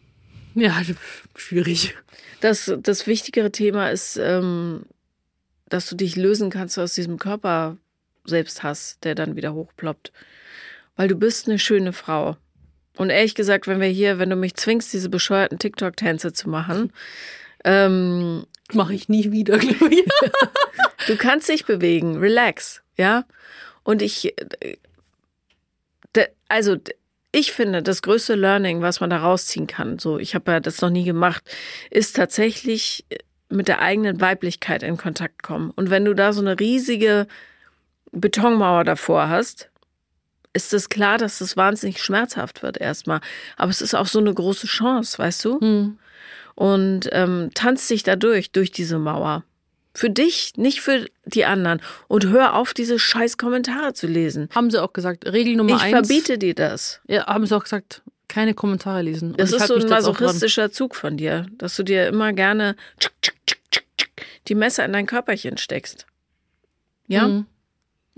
[0.57, 0.81] Ja,
[1.35, 1.95] schwierig.
[2.41, 4.87] Das, das wichtigere Thema ist, ähm,
[5.69, 7.77] dass du dich lösen kannst aus diesem Körper
[8.25, 10.11] Selbsthass, der dann wieder hochploppt.
[10.95, 12.37] Weil du bist eine schöne Frau.
[12.95, 16.91] Und ehrlich gesagt, wenn wir hier, wenn du mich zwingst, diese bescheuerten TikTok-Tänze zu machen,
[17.63, 20.03] ähm, Mache ich nie wieder, glaube ich.
[21.07, 23.25] du kannst dich bewegen, relax, ja.
[23.83, 24.77] Und ich, äh,
[26.49, 26.77] also
[27.31, 30.81] ich finde, das größte Learning, was man da rausziehen kann, so ich habe ja das
[30.81, 31.43] noch nie gemacht,
[31.89, 33.17] ist tatsächlich äh,
[33.49, 35.71] mit der eigenen Weiblichkeit in Kontakt kommen.
[35.71, 37.27] Und wenn du da so eine riesige
[38.11, 39.69] Betonmauer davor hast,
[40.53, 43.21] ist es klar, dass das wahnsinnig schmerzhaft wird erstmal.
[43.57, 45.59] Aber es ist auch so eine große Chance, weißt du?
[45.59, 45.99] Hm.
[46.55, 49.43] und ähm, tanz dich da durch, durch diese Mauer.
[49.97, 51.81] Für dich, nicht für die anderen.
[52.07, 54.47] Und hör auf, diese scheiß Kommentare zu lesen.
[54.53, 56.07] Haben sie auch gesagt, Regel Nummer ich eins.
[56.07, 57.01] verbiete dir das.
[57.07, 59.31] Ja, haben sie auch gesagt, keine Kommentare lesen.
[59.31, 62.75] Und Das ich ist so ein masochistischer Zug von dir, dass du dir immer gerne
[64.47, 66.05] die Messer in dein Körperchen steckst.
[67.07, 67.27] Ja?
[67.27, 67.47] Mhm.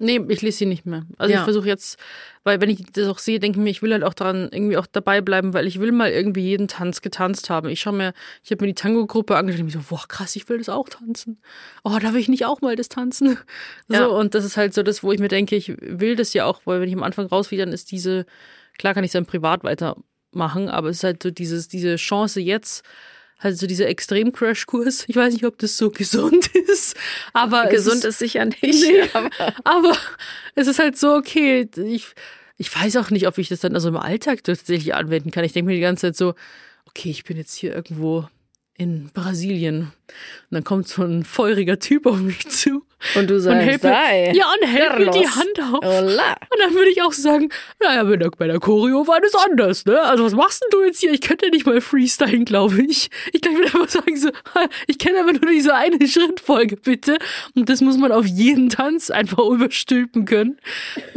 [0.01, 1.05] Nee, ich lese sie nicht mehr.
[1.17, 1.39] Also Ja.
[1.39, 1.99] ich versuche jetzt,
[2.45, 4.77] weil wenn ich das auch sehe, denke ich mir, ich will halt auch daran irgendwie
[4.77, 7.67] auch dabei bleiben, weil ich will mal irgendwie jeden Tanz getanzt haben.
[7.67, 10.47] Ich schaue mir, ich habe mir die Tango-Gruppe angeschaut und mich so, boah, krass, ich
[10.47, 11.41] will das auch tanzen.
[11.83, 13.37] Oh, darf ich nicht auch mal das tanzen?
[13.89, 14.05] Ja.
[14.05, 16.45] So, und das ist halt so das, wo ich mir denke, ich will das ja
[16.45, 18.25] auch, weil wenn ich am Anfang raus will, dann ist diese,
[18.77, 22.39] klar kann ich es dann privat weitermachen, aber es ist halt so dieses, diese Chance
[22.39, 22.83] jetzt,
[23.39, 25.05] halt so dieser Extrem-Crash-Kurs.
[25.07, 26.95] Ich weiß nicht, ob das so gesund ist,
[27.33, 28.61] aber es Gesund ist, ist sicher nicht.
[28.61, 29.03] Nee.
[29.13, 29.29] Aber
[29.63, 29.97] aber
[30.55, 32.07] es ist halt so, okay, ich,
[32.57, 35.43] ich weiß auch nicht, ob ich das dann also im Alltag tatsächlich anwenden kann.
[35.43, 36.35] Ich denke mir die ganze Zeit so,
[36.85, 38.27] okay, ich bin jetzt hier irgendwo
[38.79, 39.81] in Brasilien.
[39.81, 39.91] Und
[40.49, 42.83] dann kommt so ein feuriger Typ auf mich zu.
[43.15, 45.35] und du Und sagst, hält mir, ja, und hält mir die Carlos.
[45.35, 45.85] Hand auf.
[45.85, 46.31] Hola.
[46.49, 47.49] Und dann würde ich auch sagen,
[47.83, 50.01] naja, bei der, bei der Choreo war das anders, ne?
[50.01, 51.11] Also was machst denn du jetzt hier?
[51.11, 53.09] Ich könnte ja nicht mal freestylen, glaube ich.
[53.33, 54.29] Ich glaube, ich würde einfach sagen so,
[54.87, 57.19] ich kenne aber nur diese eine Schrittfolge, bitte.
[57.55, 60.57] Und das muss man auf jeden Tanz einfach überstülpen können.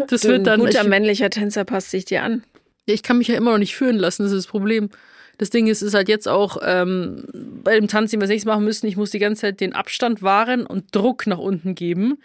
[0.08, 2.42] Das Du, wird ein dann, guter ich, männlicher Tänzer passt sich dir an.
[2.86, 4.90] ich kann mich ja immer noch nicht führen lassen, das ist das Problem.
[5.38, 7.24] Das Ding ist, ist halt jetzt auch ähm,
[7.62, 10.22] bei dem Tanz, den wir nächstes machen müssen, ich muss die ganze Zeit den Abstand
[10.22, 12.18] wahren und Druck nach unten geben.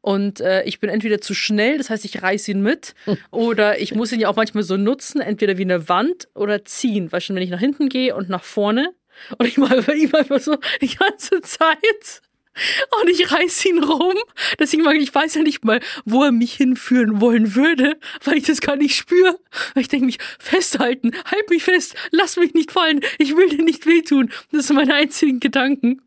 [0.00, 2.94] Und äh, ich bin entweder zu schnell, das heißt, ich reiß ihn mit,
[3.30, 7.10] oder ich muss ihn ja auch manchmal so nutzen, entweder wie eine Wand oder ziehen.
[7.10, 8.90] Weißt du, wenn ich nach hinten gehe und nach vorne
[9.38, 12.22] und ich mache bei ihm einfach so die ganze Zeit
[13.00, 14.16] und ich reiß ihn rum.
[14.58, 18.38] Deswegen, mag ich ich weiß ja nicht mal, wo er mich hinführen wollen würde, weil
[18.38, 19.38] ich das gar nicht spüre.
[19.74, 23.62] Weil ich denke mich, festhalten, halt mich fest, lass mich nicht fallen, ich will dir
[23.62, 24.30] nicht wehtun.
[24.52, 26.00] Das sind meine einzigen Gedanken.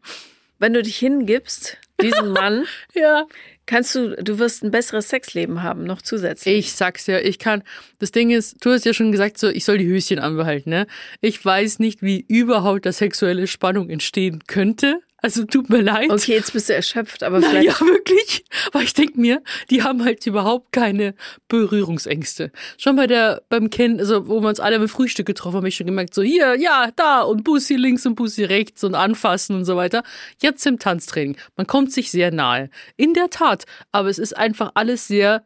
[0.60, 3.26] Wenn du dich hingibst, diesem Mann, Ja.
[3.68, 6.58] kannst du, du wirst ein besseres Sexleben haben, noch zusätzlich.
[6.58, 7.64] Ich sag's ja, ich kann.
[8.00, 10.88] Das Ding ist, du hast ja schon gesagt, so, ich soll die Höschen anbehalten, ne?
[11.22, 15.02] Ich weiß nicht, wie überhaupt da sexuelle Spannung entstehen könnte.
[15.20, 16.12] Also tut mir leid.
[16.12, 17.80] Okay, jetzt bist du erschöpft, aber Na, vielleicht.
[17.80, 18.46] ja, wirklich.
[18.72, 19.42] Weil ich denk mir,
[19.72, 21.16] die haben halt überhaupt keine
[21.48, 22.52] Berührungsängste.
[22.78, 25.68] Schon bei der, beim Kind, also wo wir uns alle beim Frühstück getroffen haben, hab
[25.68, 29.56] ich schon gemerkt, so hier, ja, da und Bussi links und Bussi rechts und anfassen
[29.56, 30.04] und so weiter.
[30.40, 31.36] Jetzt im Tanztraining.
[31.56, 32.70] Man kommt sich sehr nahe.
[32.96, 33.66] In der Tat.
[33.92, 35.44] Aber es ist einfach alles sehr,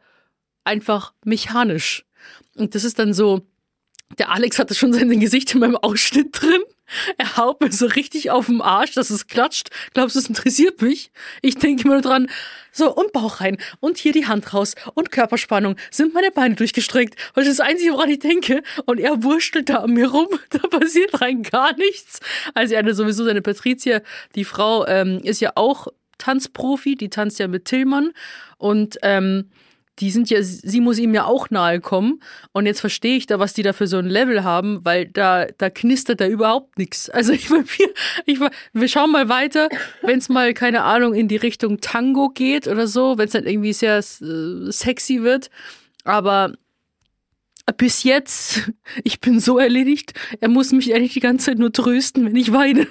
[0.64, 2.04] einfach mechanisch.
[2.56, 3.40] Und das ist dann so,
[4.18, 6.60] der Alex hatte schon sein Gesicht in meinem Ausschnitt drin.
[7.18, 9.70] Er haut mir so richtig auf den Arsch, dass es klatscht.
[9.94, 11.10] Glaubst du, es interessiert mich?
[11.40, 12.28] Ich denke immer nur dran,
[12.72, 15.76] so, und Bauch rein, und hier die Hand raus, und Körperspannung.
[15.90, 17.16] Sind meine Beine durchgestreckt?
[17.34, 18.62] Weil das ist das Einzige, woran ich denke.
[18.86, 20.28] Und er wurschtelt da an mir rum.
[20.50, 22.20] Da passiert rein gar nichts.
[22.54, 24.00] Also er hatte sowieso seine Patricia,
[24.34, 25.88] die Frau, ähm, ist ja auch
[26.18, 28.12] Tanzprofi, die tanzt ja mit Tillmann.
[28.58, 29.50] Und ähm,
[30.02, 32.20] die sind ja, sie muss ihm ja auch nahe kommen.
[32.50, 35.46] Und jetzt verstehe ich da, was die da für so ein Level haben, weil da,
[35.58, 37.08] da knistert da überhaupt nichts.
[37.08, 37.64] Also ich, wir,
[38.26, 38.40] ich,
[38.72, 39.68] wir schauen mal weiter,
[40.02, 43.46] wenn es mal, keine Ahnung, in die Richtung Tango geht oder so, wenn es dann
[43.46, 45.50] irgendwie sehr äh, sexy wird.
[46.02, 46.52] Aber
[47.76, 48.72] bis jetzt,
[49.04, 52.52] ich bin so erledigt, er muss mich eigentlich die ganze Zeit nur trösten, wenn ich
[52.52, 52.88] weine.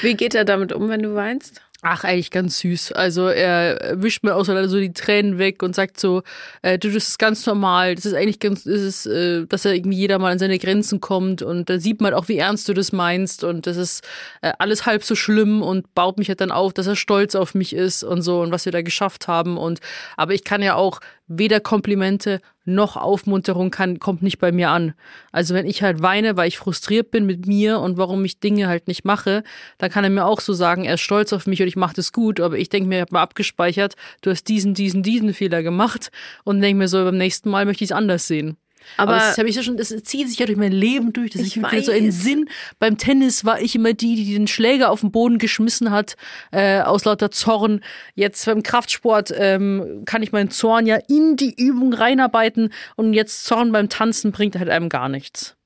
[0.00, 1.60] Wie geht er damit um, wenn du weinst?
[1.88, 2.90] Ach, eigentlich ganz süß.
[2.90, 6.24] Also er wischt mir auch so, die Tränen weg und sagt so,
[6.62, 7.94] äh, du, das ist ganz normal.
[7.94, 11.00] Das ist eigentlich ganz, das ist, äh, dass er irgendwie jeder mal an seine Grenzen
[11.00, 14.04] kommt und da sieht man auch, wie ernst du das meinst und das ist
[14.42, 17.54] äh, alles halb so schlimm und baut mich halt dann auf, dass er stolz auf
[17.54, 19.78] mich ist und so und was wir da geschafft haben und
[20.16, 24.94] aber ich kann ja auch weder Komplimente noch Aufmunterung kann, kommt nicht bei mir an.
[25.32, 28.68] Also wenn ich halt weine, weil ich frustriert bin mit mir und warum ich Dinge
[28.68, 29.42] halt nicht mache,
[29.78, 31.94] dann kann er mir auch so sagen, er ist stolz auf mich und ich mache
[31.94, 35.32] das gut, aber ich denke mir, ich habe mal abgespeichert, du hast diesen, diesen, diesen
[35.32, 36.10] Fehler gemacht
[36.44, 38.56] und denke mir so, beim nächsten Mal möchte ich es anders sehen.
[38.96, 41.32] Aber, aber das, ich ja schon, das zieht sich ja durch mein Leben durch.
[41.32, 42.48] Das ich ich so einen Sinn.
[42.78, 46.16] Beim Tennis war ich immer die, die den Schläger auf den Boden geschmissen hat,
[46.52, 47.80] äh, aus lauter Zorn.
[48.14, 53.44] Jetzt beim Kraftsport ähm, kann ich meinen Zorn ja in die Übung reinarbeiten und jetzt
[53.44, 55.56] Zorn beim Tanzen bringt halt einem gar nichts.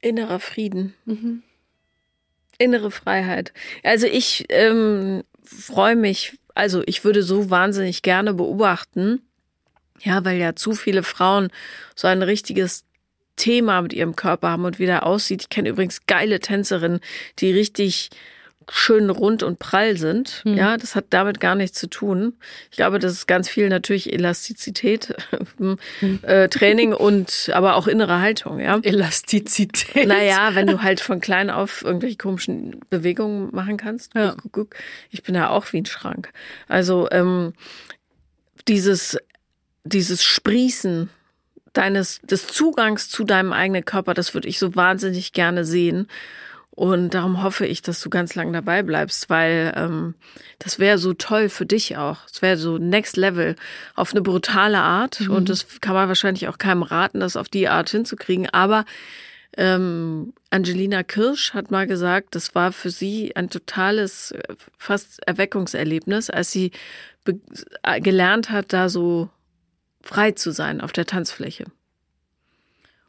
[0.00, 0.94] Innerer Frieden.
[1.04, 1.42] Mhm.
[2.58, 3.52] Innere Freiheit.
[3.82, 9.22] Also ich ähm, freue mich, also ich würde so wahnsinnig gerne beobachten,
[10.02, 11.48] ja, weil ja zu viele Frauen
[11.94, 12.84] so ein richtiges
[13.36, 15.42] Thema mit ihrem Körper haben und wie der aussieht.
[15.42, 17.00] Ich kenne übrigens geile Tänzerinnen,
[17.38, 18.10] die richtig
[18.70, 20.42] schön rund und prall sind.
[20.44, 20.54] Mhm.
[20.54, 22.34] Ja, das hat damit gar nichts zu tun.
[22.70, 25.14] Ich glaube, das ist ganz viel natürlich Elastizität,
[25.58, 25.78] mhm.
[26.22, 28.78] äh, Training und aber auch innere Haltung, ja.
[28.82, 30.06] Elastizität.
[30.06, 34.14] Naja, wenn du halt von klein auf irgendwelche komischen Bewegungen machen kannst.
[34.14, 34.36] Ja.
[35.10, 36.30] Ich bin ja auch wie ein Schrank.
[36.68, 37.54] Also ähm,
[38.68, 39.18] dieses
[39.84, 41.10] dieses Sprießen
[41.72, 46.08] deines, des Zugangs zu deinem eigenen Körper, das würde ich so wahnsinnig gerne sehen.
[46.74, 50.14] Und darum hoffe ich, dass du ganz lang dabei bleibst, weil ähm,
[50.58, 52.20] das wäre so toll für dich auch.
[52.32, 53.56] Es wäre so Next Level
[53.94, 55.20] auf eine brutale Art.
[55.20, 55.30] Mhm.
[55.30, 58.48] Und das kann man wahrscheinlich auch keinem raten, das auf die Art hinzukriegen.
[58.48, 58.86] Aber
[59.58, 64.40] ähm, Angelina Kirsch hat mal gesagt, das war für sie ein totales, äh,
[64.78, 66.72] fast Erweckungserlebnis, als sie
[67.82, 69.28] äh, gelernt hat, da so
[70.02, 71.64] frei zu sein auf der Tanzfläche.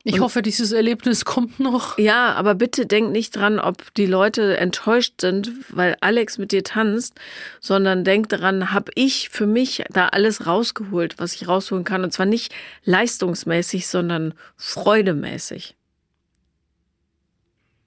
[0.05, 1.97] Ich und, hoffe, dieses Erlebnis kommt noch.
[1.97, 6.63] Ja, aber bitte denk nicht dran, ob die Leute enttäuscht sind, weil Alex mit dir
[6.63, 7.17] tanzt,
[7.61, 12.03] sondern denk daran, habe ich für mich da alles rausgeholt, was ich rausholen kann.
[12.03, 15.75] Und zwar nicht leistungsmäßig, sondern freudemäßig.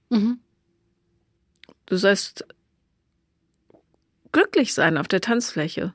[0.09, 0.39] Mhm.
[1.85, 2.45] Du sollst
[4.31, 5.93] glücklich sein auf der Tanzfläche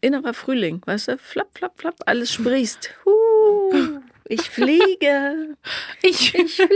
[0.00, 1.18] innerer Frühling, weißt du?
[1.18, 2.90] Flapp, flapp, flapp, alles sprießt.
[3.04, 5.56] Huh, ich fliege.
[6.02, 6.72] Ich, ich fliege.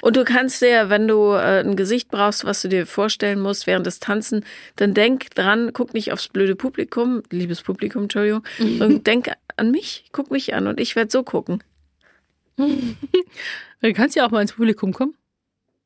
[0.00, 3.66] Und du kannst dir, wenn du äh, ein Gesicht brauchst, was du dir vorstellen musst
[3.66, 4.44] während des Tanzen,
[4.76, 8.44] dann denk dran, guck nicht aufs blöde Publikum, liebes Publikum, Entschuldigung,
[8.80, 11.62] und denk an mich, guck mich an und ich werde so gucken.
[13.80, 15.14] Du kannst ja auch mal ins Publikum kommen.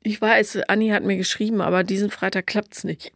[0.02, 3.12] Ich weiß, Anni hat mir geschrieben, aber diesen Freitag klappt's nicht.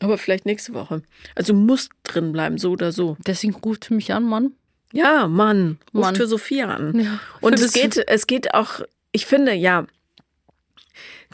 [0.00, 1.02] Aber vielleicht nächste Woche.
[1.34, 3.16] Also muss drin bleiben, so oder so.
[3.26, 4.52] Deswegen ruft mich an, Mann.
[4.92, 5.78] Ja, Mann.
[5.92, 6.16] Ruft Mann.
[6.16, 6.98] für Sophia an.
[6.98, 8.80] Ja, Und es geht, es geht auch,
[9.12, 9.86] ich finde, ja,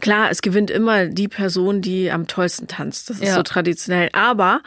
[0.00, 3.10] klar, es gewinnt immer die Person, die am tollsten tanzt.
[3.10, 3.34] Das ist ja.
[3.34, 4.08] so traditionell.
[4.12, 4.62] Aber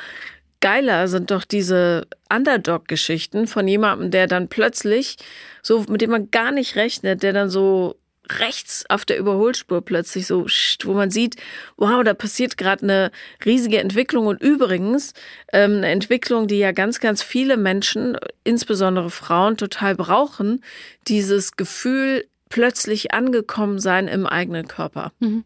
[0.62, 5.18] geiler sind doch diese Underdog-Geschichten von jemandem, der dann plötzlich
[5.62, 7.98] so, mit dem man gar nicht rechnet, der dann so
[8.40, 10.46] rechts auf der Überholspur plötzlich so,
[10.84, 11.36] wo man sieht,
[11.78, 13.12] wow, da passiert gerade eine
[13.46, 14.28] riesige Entwicklung.
[14.28, 15.14] Und übrigens
[15.54, 20.64] ähm, eine Entwicklung, die ja ganz, ganz viele Menschen, insbesondere Frauen, total brauchen,
[21.08, 25.12] dieses Gefühl, plötzlich angekommen sein im eigenen Körper.
[25.20, 25.44] Mhm.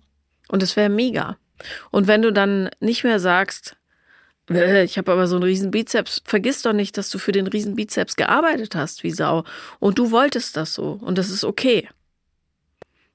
[0.50, 1.38] Und das wäre mega.
[1.92, 3.76] Und wenn du dann nicht mehr sagst,
[4.50, 7.48] äh, ich habe aber so einen riesen Bizeps, vergiss doch nicht, dass du für den
[7.48, 9.44] riesen Bizeps gearbeitet hast, wie Sau.
[9.80, 11.00] Und du wolltest das so.
[11.02, 11.88] Und das ist okay.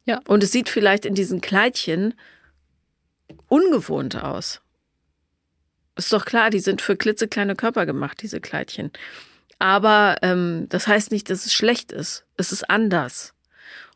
[0.07, 0.21] Ja.
[0.27, 2.15] Und es sieht vielleicht in diesen Kleidchen
[3.49, 4.63] ungewohnt aus.
[5.97, 8.91] Ist doch klar, die sind für klitzekleine Körper gemacht, diese Kleidchen.
[9.59, 12.25] Aber ähm, das heißt nicht, dass es schlecht ist.
[12.37, 13.35] Es ist anders.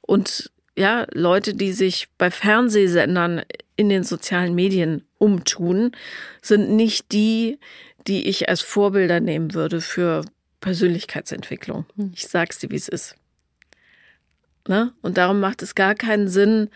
[0.00, 3.42] Und ja, Leute, die sich bei Fernsehsendern
[3.76, 5.92] in den sozialen Medien umtun,
[6.40, 7.58] sind nicht die,
[8.06, 10.24] die ich als Vorbilder nehmen würde für
[10.60, 11.84] Persönlichkeitsentwicklung.
[11.96, 12.12] Hm.
[12.14, 13.16] Ich sag's dir, wie es ist.
[14.70, 14.92] Ne?
[15.02, 16.70] Und darum macht es gar keinen Sinn,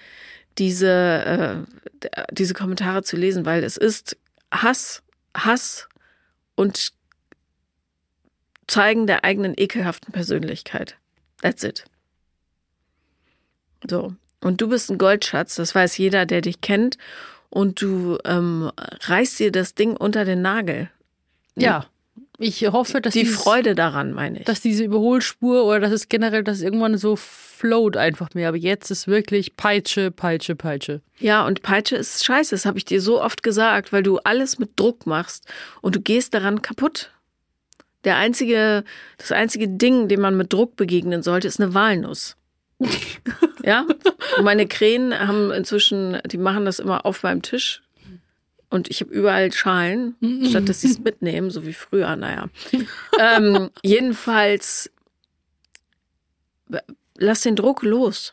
[0.59, 1.65] diese,
[2.03, 4.17] äh, diese Kommentare zu lesen, weil es ist
[4.51, 5.89] Hass, Hass
[6.57, 6.93] und
[8.67, 10.97] Zeigen der eigenen ekelhaften Persönlichkeit.
[11.41, 11.85] That's it.
[13.89, 14.17] So.
[14.41, 16.99] Und du bist ein Goldschatz, das weiß jeder, der dich kennt.
[17.49, 20.91] Und du ähm, reißt dir das Ding unter den Nagel.
[21.55, 21.87] Ja.
[22.39, 24.45] Ich hoffe, dass Die dieses- Freude daran, meine ich.
[24.45, 28.49] dass diese Überholspur oder dass es generell, dass es irgendwann so float einfach mehr.
[28.49, 31.01] Aber jetzt ist wirklich Peitsche, Peitsche, Peitsche.
[31.21, 34.59] Ja, und Peitsche ist scheiße, das habe ich dir so oft gesagt, weil du alles
[34.59, 35.47] mit Druck machst
[35.81, 37.11] und du gehst daran kaputt.
[38.03, 38.83] Der einzige,
[39.17, 42.37] das einzige Ding, dem man mit Druck begegnen sollte, ist eine Walnuss.
[43.65, 43.87] ja?
[44.37, 47.81] Und meine Krähen haben inzwischen, die machen das immer auf meinem Tisch.
[48.75, 50.17] Und ich habe überall Schalen,
[50.49, 52.49] statt dass sie es mitnehmen, so wie früher, naja.
[53.21, 54.91] ähm, jedenfalls,
[57.17, 58.33] lass den Druck los.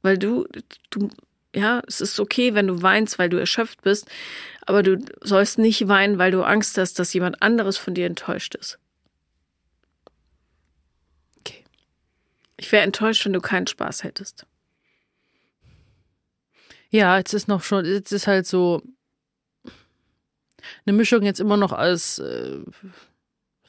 [0.00, 0.48] Weil du,
[0.88, 1.10] du,
[1.54, 4.10] ja, es ist okay, wenn du weinst, weil du erschöpft bist,
[4.64, 8.54] aber du sollst nicht weinen, weil du Angst hast, dass jemand anderes von dir enttäuscht
[8.54, 8.78] ist.
[11.40, 11.62] Okay.
[12.56, 14.46] Ich wäre enttäuscht, wenn du keinen Spaß hättest.
[16.88, 18.82] Ja, jetzt ist noch schon, jetzt ist halt so
[20.86, 22.58] eine Mischung jetzt immer noch als äh,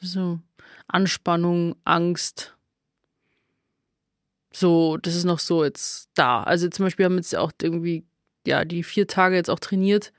[0.00, 0.40] so
[0.86, 2.56] Anspannung, Angst.
[4.52, 6.42] So, das ist noch so jetzt da.
[6.42, 8.04] Also zum Beispiel haben wir jetzt auch irgendwie,
[8.46, 10.12] ja, die vier Tage jetzt auch trainiert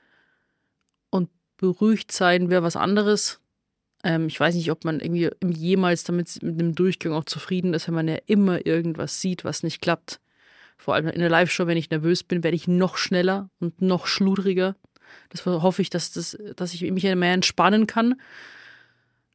[1.10, 3.40] und beruhigt sein wäre was anderes.
[4.04, 7.86] Ähm, ich weiß nicht, ob man irgendwie jemals damit mit einem Durchgang auch zufrieden ist,
[7.88, 10.20] wenn man ja immer irgendwas sieht, was nicht klappt.
[10.76, 14.06] Vor allem in der Live-Show, wenn ich nervös bin, werde ich noch schneller und noch
[14.06, 14.76] schludriger.
[15.30, 18.20] Das hoffe ich, dass, das, dass ich mich mehr entspannen kann.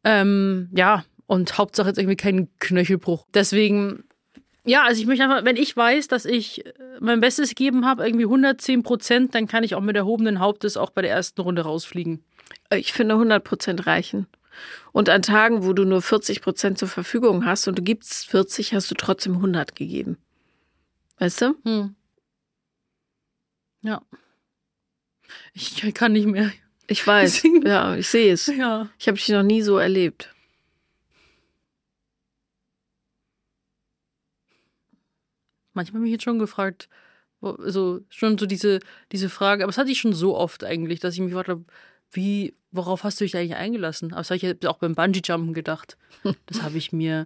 [0.04, 3.26] Ähm, ja, und Hauptsache jetzt irgendwie kein Knöchelbruch.
[3.34, 4.04] Deswegen,
[4.66, 8.06] ja, also ich möchte einfach, wenn ich weiß, dass ich äh, mein Bestes gegeben habe,
[8.06, 11.64] irgendwie 110 Prozent, dann kann ich auch mit erhobenen Hauptes auch bei der ersten Runde
[11.64, 12.24] rausfliegen.
[12.74, 14.28] Ich finde 100 Prozent reichen.
[14.92, 18.74] Und an Tagen, wo du nur 40 Prozent zur Verfügung hast und du gibst 40,
[18.74, 20.18] hast du trotzdem 100 gegeben.
[21.18, 21.56] Weißt du?
[21.64, 21.96] Hm.
[23.82, 24.02] Ja.
[25.54, 26.52] Ich kann nicht mehr.
[26.88, 27.34] Ich weiß.
[27.34, 28.48] Deswegen- Ja, ich sehe es.
[28.48, 28.90] Ja.
[29.00, 30.34] Ich habe dich noch nie so erlebt.
[35.74, 36.90] Manchmal habe ich jetzt schon gefragt,
[37.42, 38.80] so schon so diese,
[39.12, 41.66] diese Frage, aber das hatte ich schon so oft eigentlich, dass ich mich gefragt habe,
[42.12, 44.12] wie, worauf hast du dich eigentlich eingelassen?
[44.12, 45.98] Aber das habe ich jetzt auch beim Bungee-Jumpen gedacht.
[46.46, 47.26] Das habe ich mir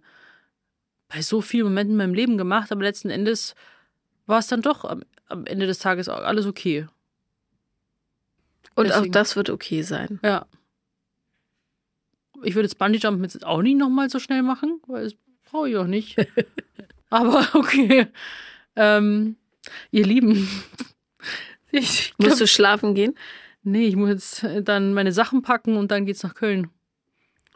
[1.09, 3.55] bei so vielen Momenten in meinem Leben gemacht, aber letzten Endes
[4.25, 6.87] war es dann doch am, am Ende des Tages alles okay.
[8.76, 10.19] Und auch Deswegen- das wird okay sein.
[10.23, 10.45] Ja.
[12.43, 15.13] Ich würde jetzt Bungee-Jumpen jetzt auch nicht nochmal so schnell machen, weil das
[15.45, 16.17] brauche ich auch nicht.
[17.09, 18.07] Aber okay.
[18.76, 19.38] Ähm,
[19.91, 20.47] ihr Lieben.
[21.71, 23.15] Ich glaub, Musst du schlafen gehen?
[23.63, 24.09] nee, ich muss
[24.41, 26.69] jetzt dann meine Sachen packen und dann geht's nach Köln.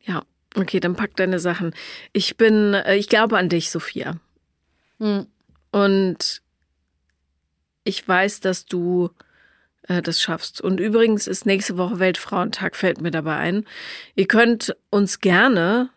[0.03, 0.23] Ja.
[0.55, 1.73] Okay, dann pack deine Sachen.
[2.11, 4.19] Ich bin, äh, ich glaube an dich, Sophia.
[4.97, 5.27] Hm.
[5.71, 6.41] Und
[7.85, 9.11] ich weiß, dass du
[9.89, 10.61] äh, das schaffst.
[10.61, 13.65] Und übrigens ist nächste Woche Weltfrauentag, fällt mir dabei ein.
[14.15, 15.89] Ihr könnt uns gerne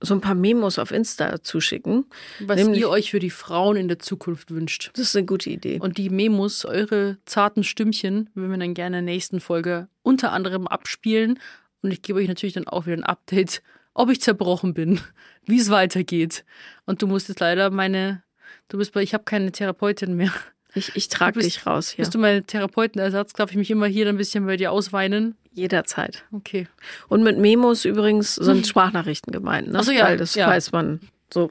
[0.00, 2.04] so ein paar Memos auf Insta zuschicken.
[2.40, 4.90] Was Nämlich- ihr euch für die Frauen in der Zukunft wünscht.
[4.94, 5.78] Das ist eine gute Idee.
[5.80, 10.32] Und die Memos, eure zarten Stimmchen, würden wir dann gerne in der nächsten Folge unter
[10.32, 11.38] anderem abspielen.
[11.82, 13.62] Und ich gebe euch natürlich dann auch wieder ein Update,
[13.94, 15.00] ob ich zerbrochen bin,
[15.46, 16.44] wie es weitergeht.
[16.84, 18.22] Und du musst jetzt leider meine,
[18.68, 20.32] du bist bei, ich habe keine Therapeutin mehr.
[20.74, 22.02] Ich, ich trage dich raus hier.
[22.02, 23.32] Bist du mein Therapeutenersatz?
[23.32, 25.36] Darf ich mich immer hier ein bisschen bei dir ausweinen?
[25.52, 26.24] Jederzeit.
[26.32, 26.66] Okay.
[27.08, 29.78] Und mit Memos übrigens sind Sprachnachrichten gemeint, ne?
[29.78, 30.48] Ach so, ja, Weil das ja.
[30.48, 31.00] weiß man.
[31.32, 31.50] So.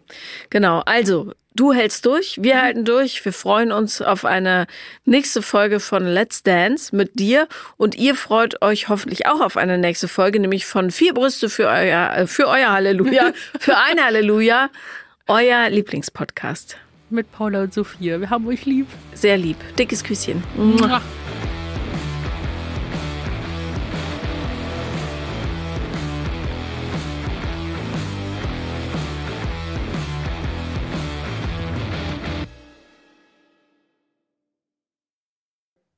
[0.50, 0.82] Genau.
[0.86, 3.24] Also, du hältst durch, wir halten durch.
[3.24, 4.68] Wir freuen uns auf eine
[5.06, 7.48] nächste Folge von Let's Dance mit dir.
[7.78, 11.68] Und ihr freut euch hoffentlich auch auf eine nächste Folge, nämlich von Vier Brüste für
[11.68, 14.70] euer, äh, für euer Halleluja, für ein Halleluja,
[15.28, 16.78] euer Lieblingspodcast
[17.14, 18.20] mit Paula und Sophia.
[18.20, 18.88] Wir haben euch lieb.
[19.14, 19.58] Sehr lieb.
[19.78, 20.44] Dickes Küsschen.
[20.56, 21.02] Mua.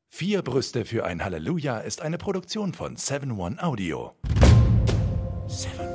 [0.09, 4.13] Vier Brüste für ein Halleluja ist eine Produktion von 7-One Audio.
[5.47, 5.95] Seven.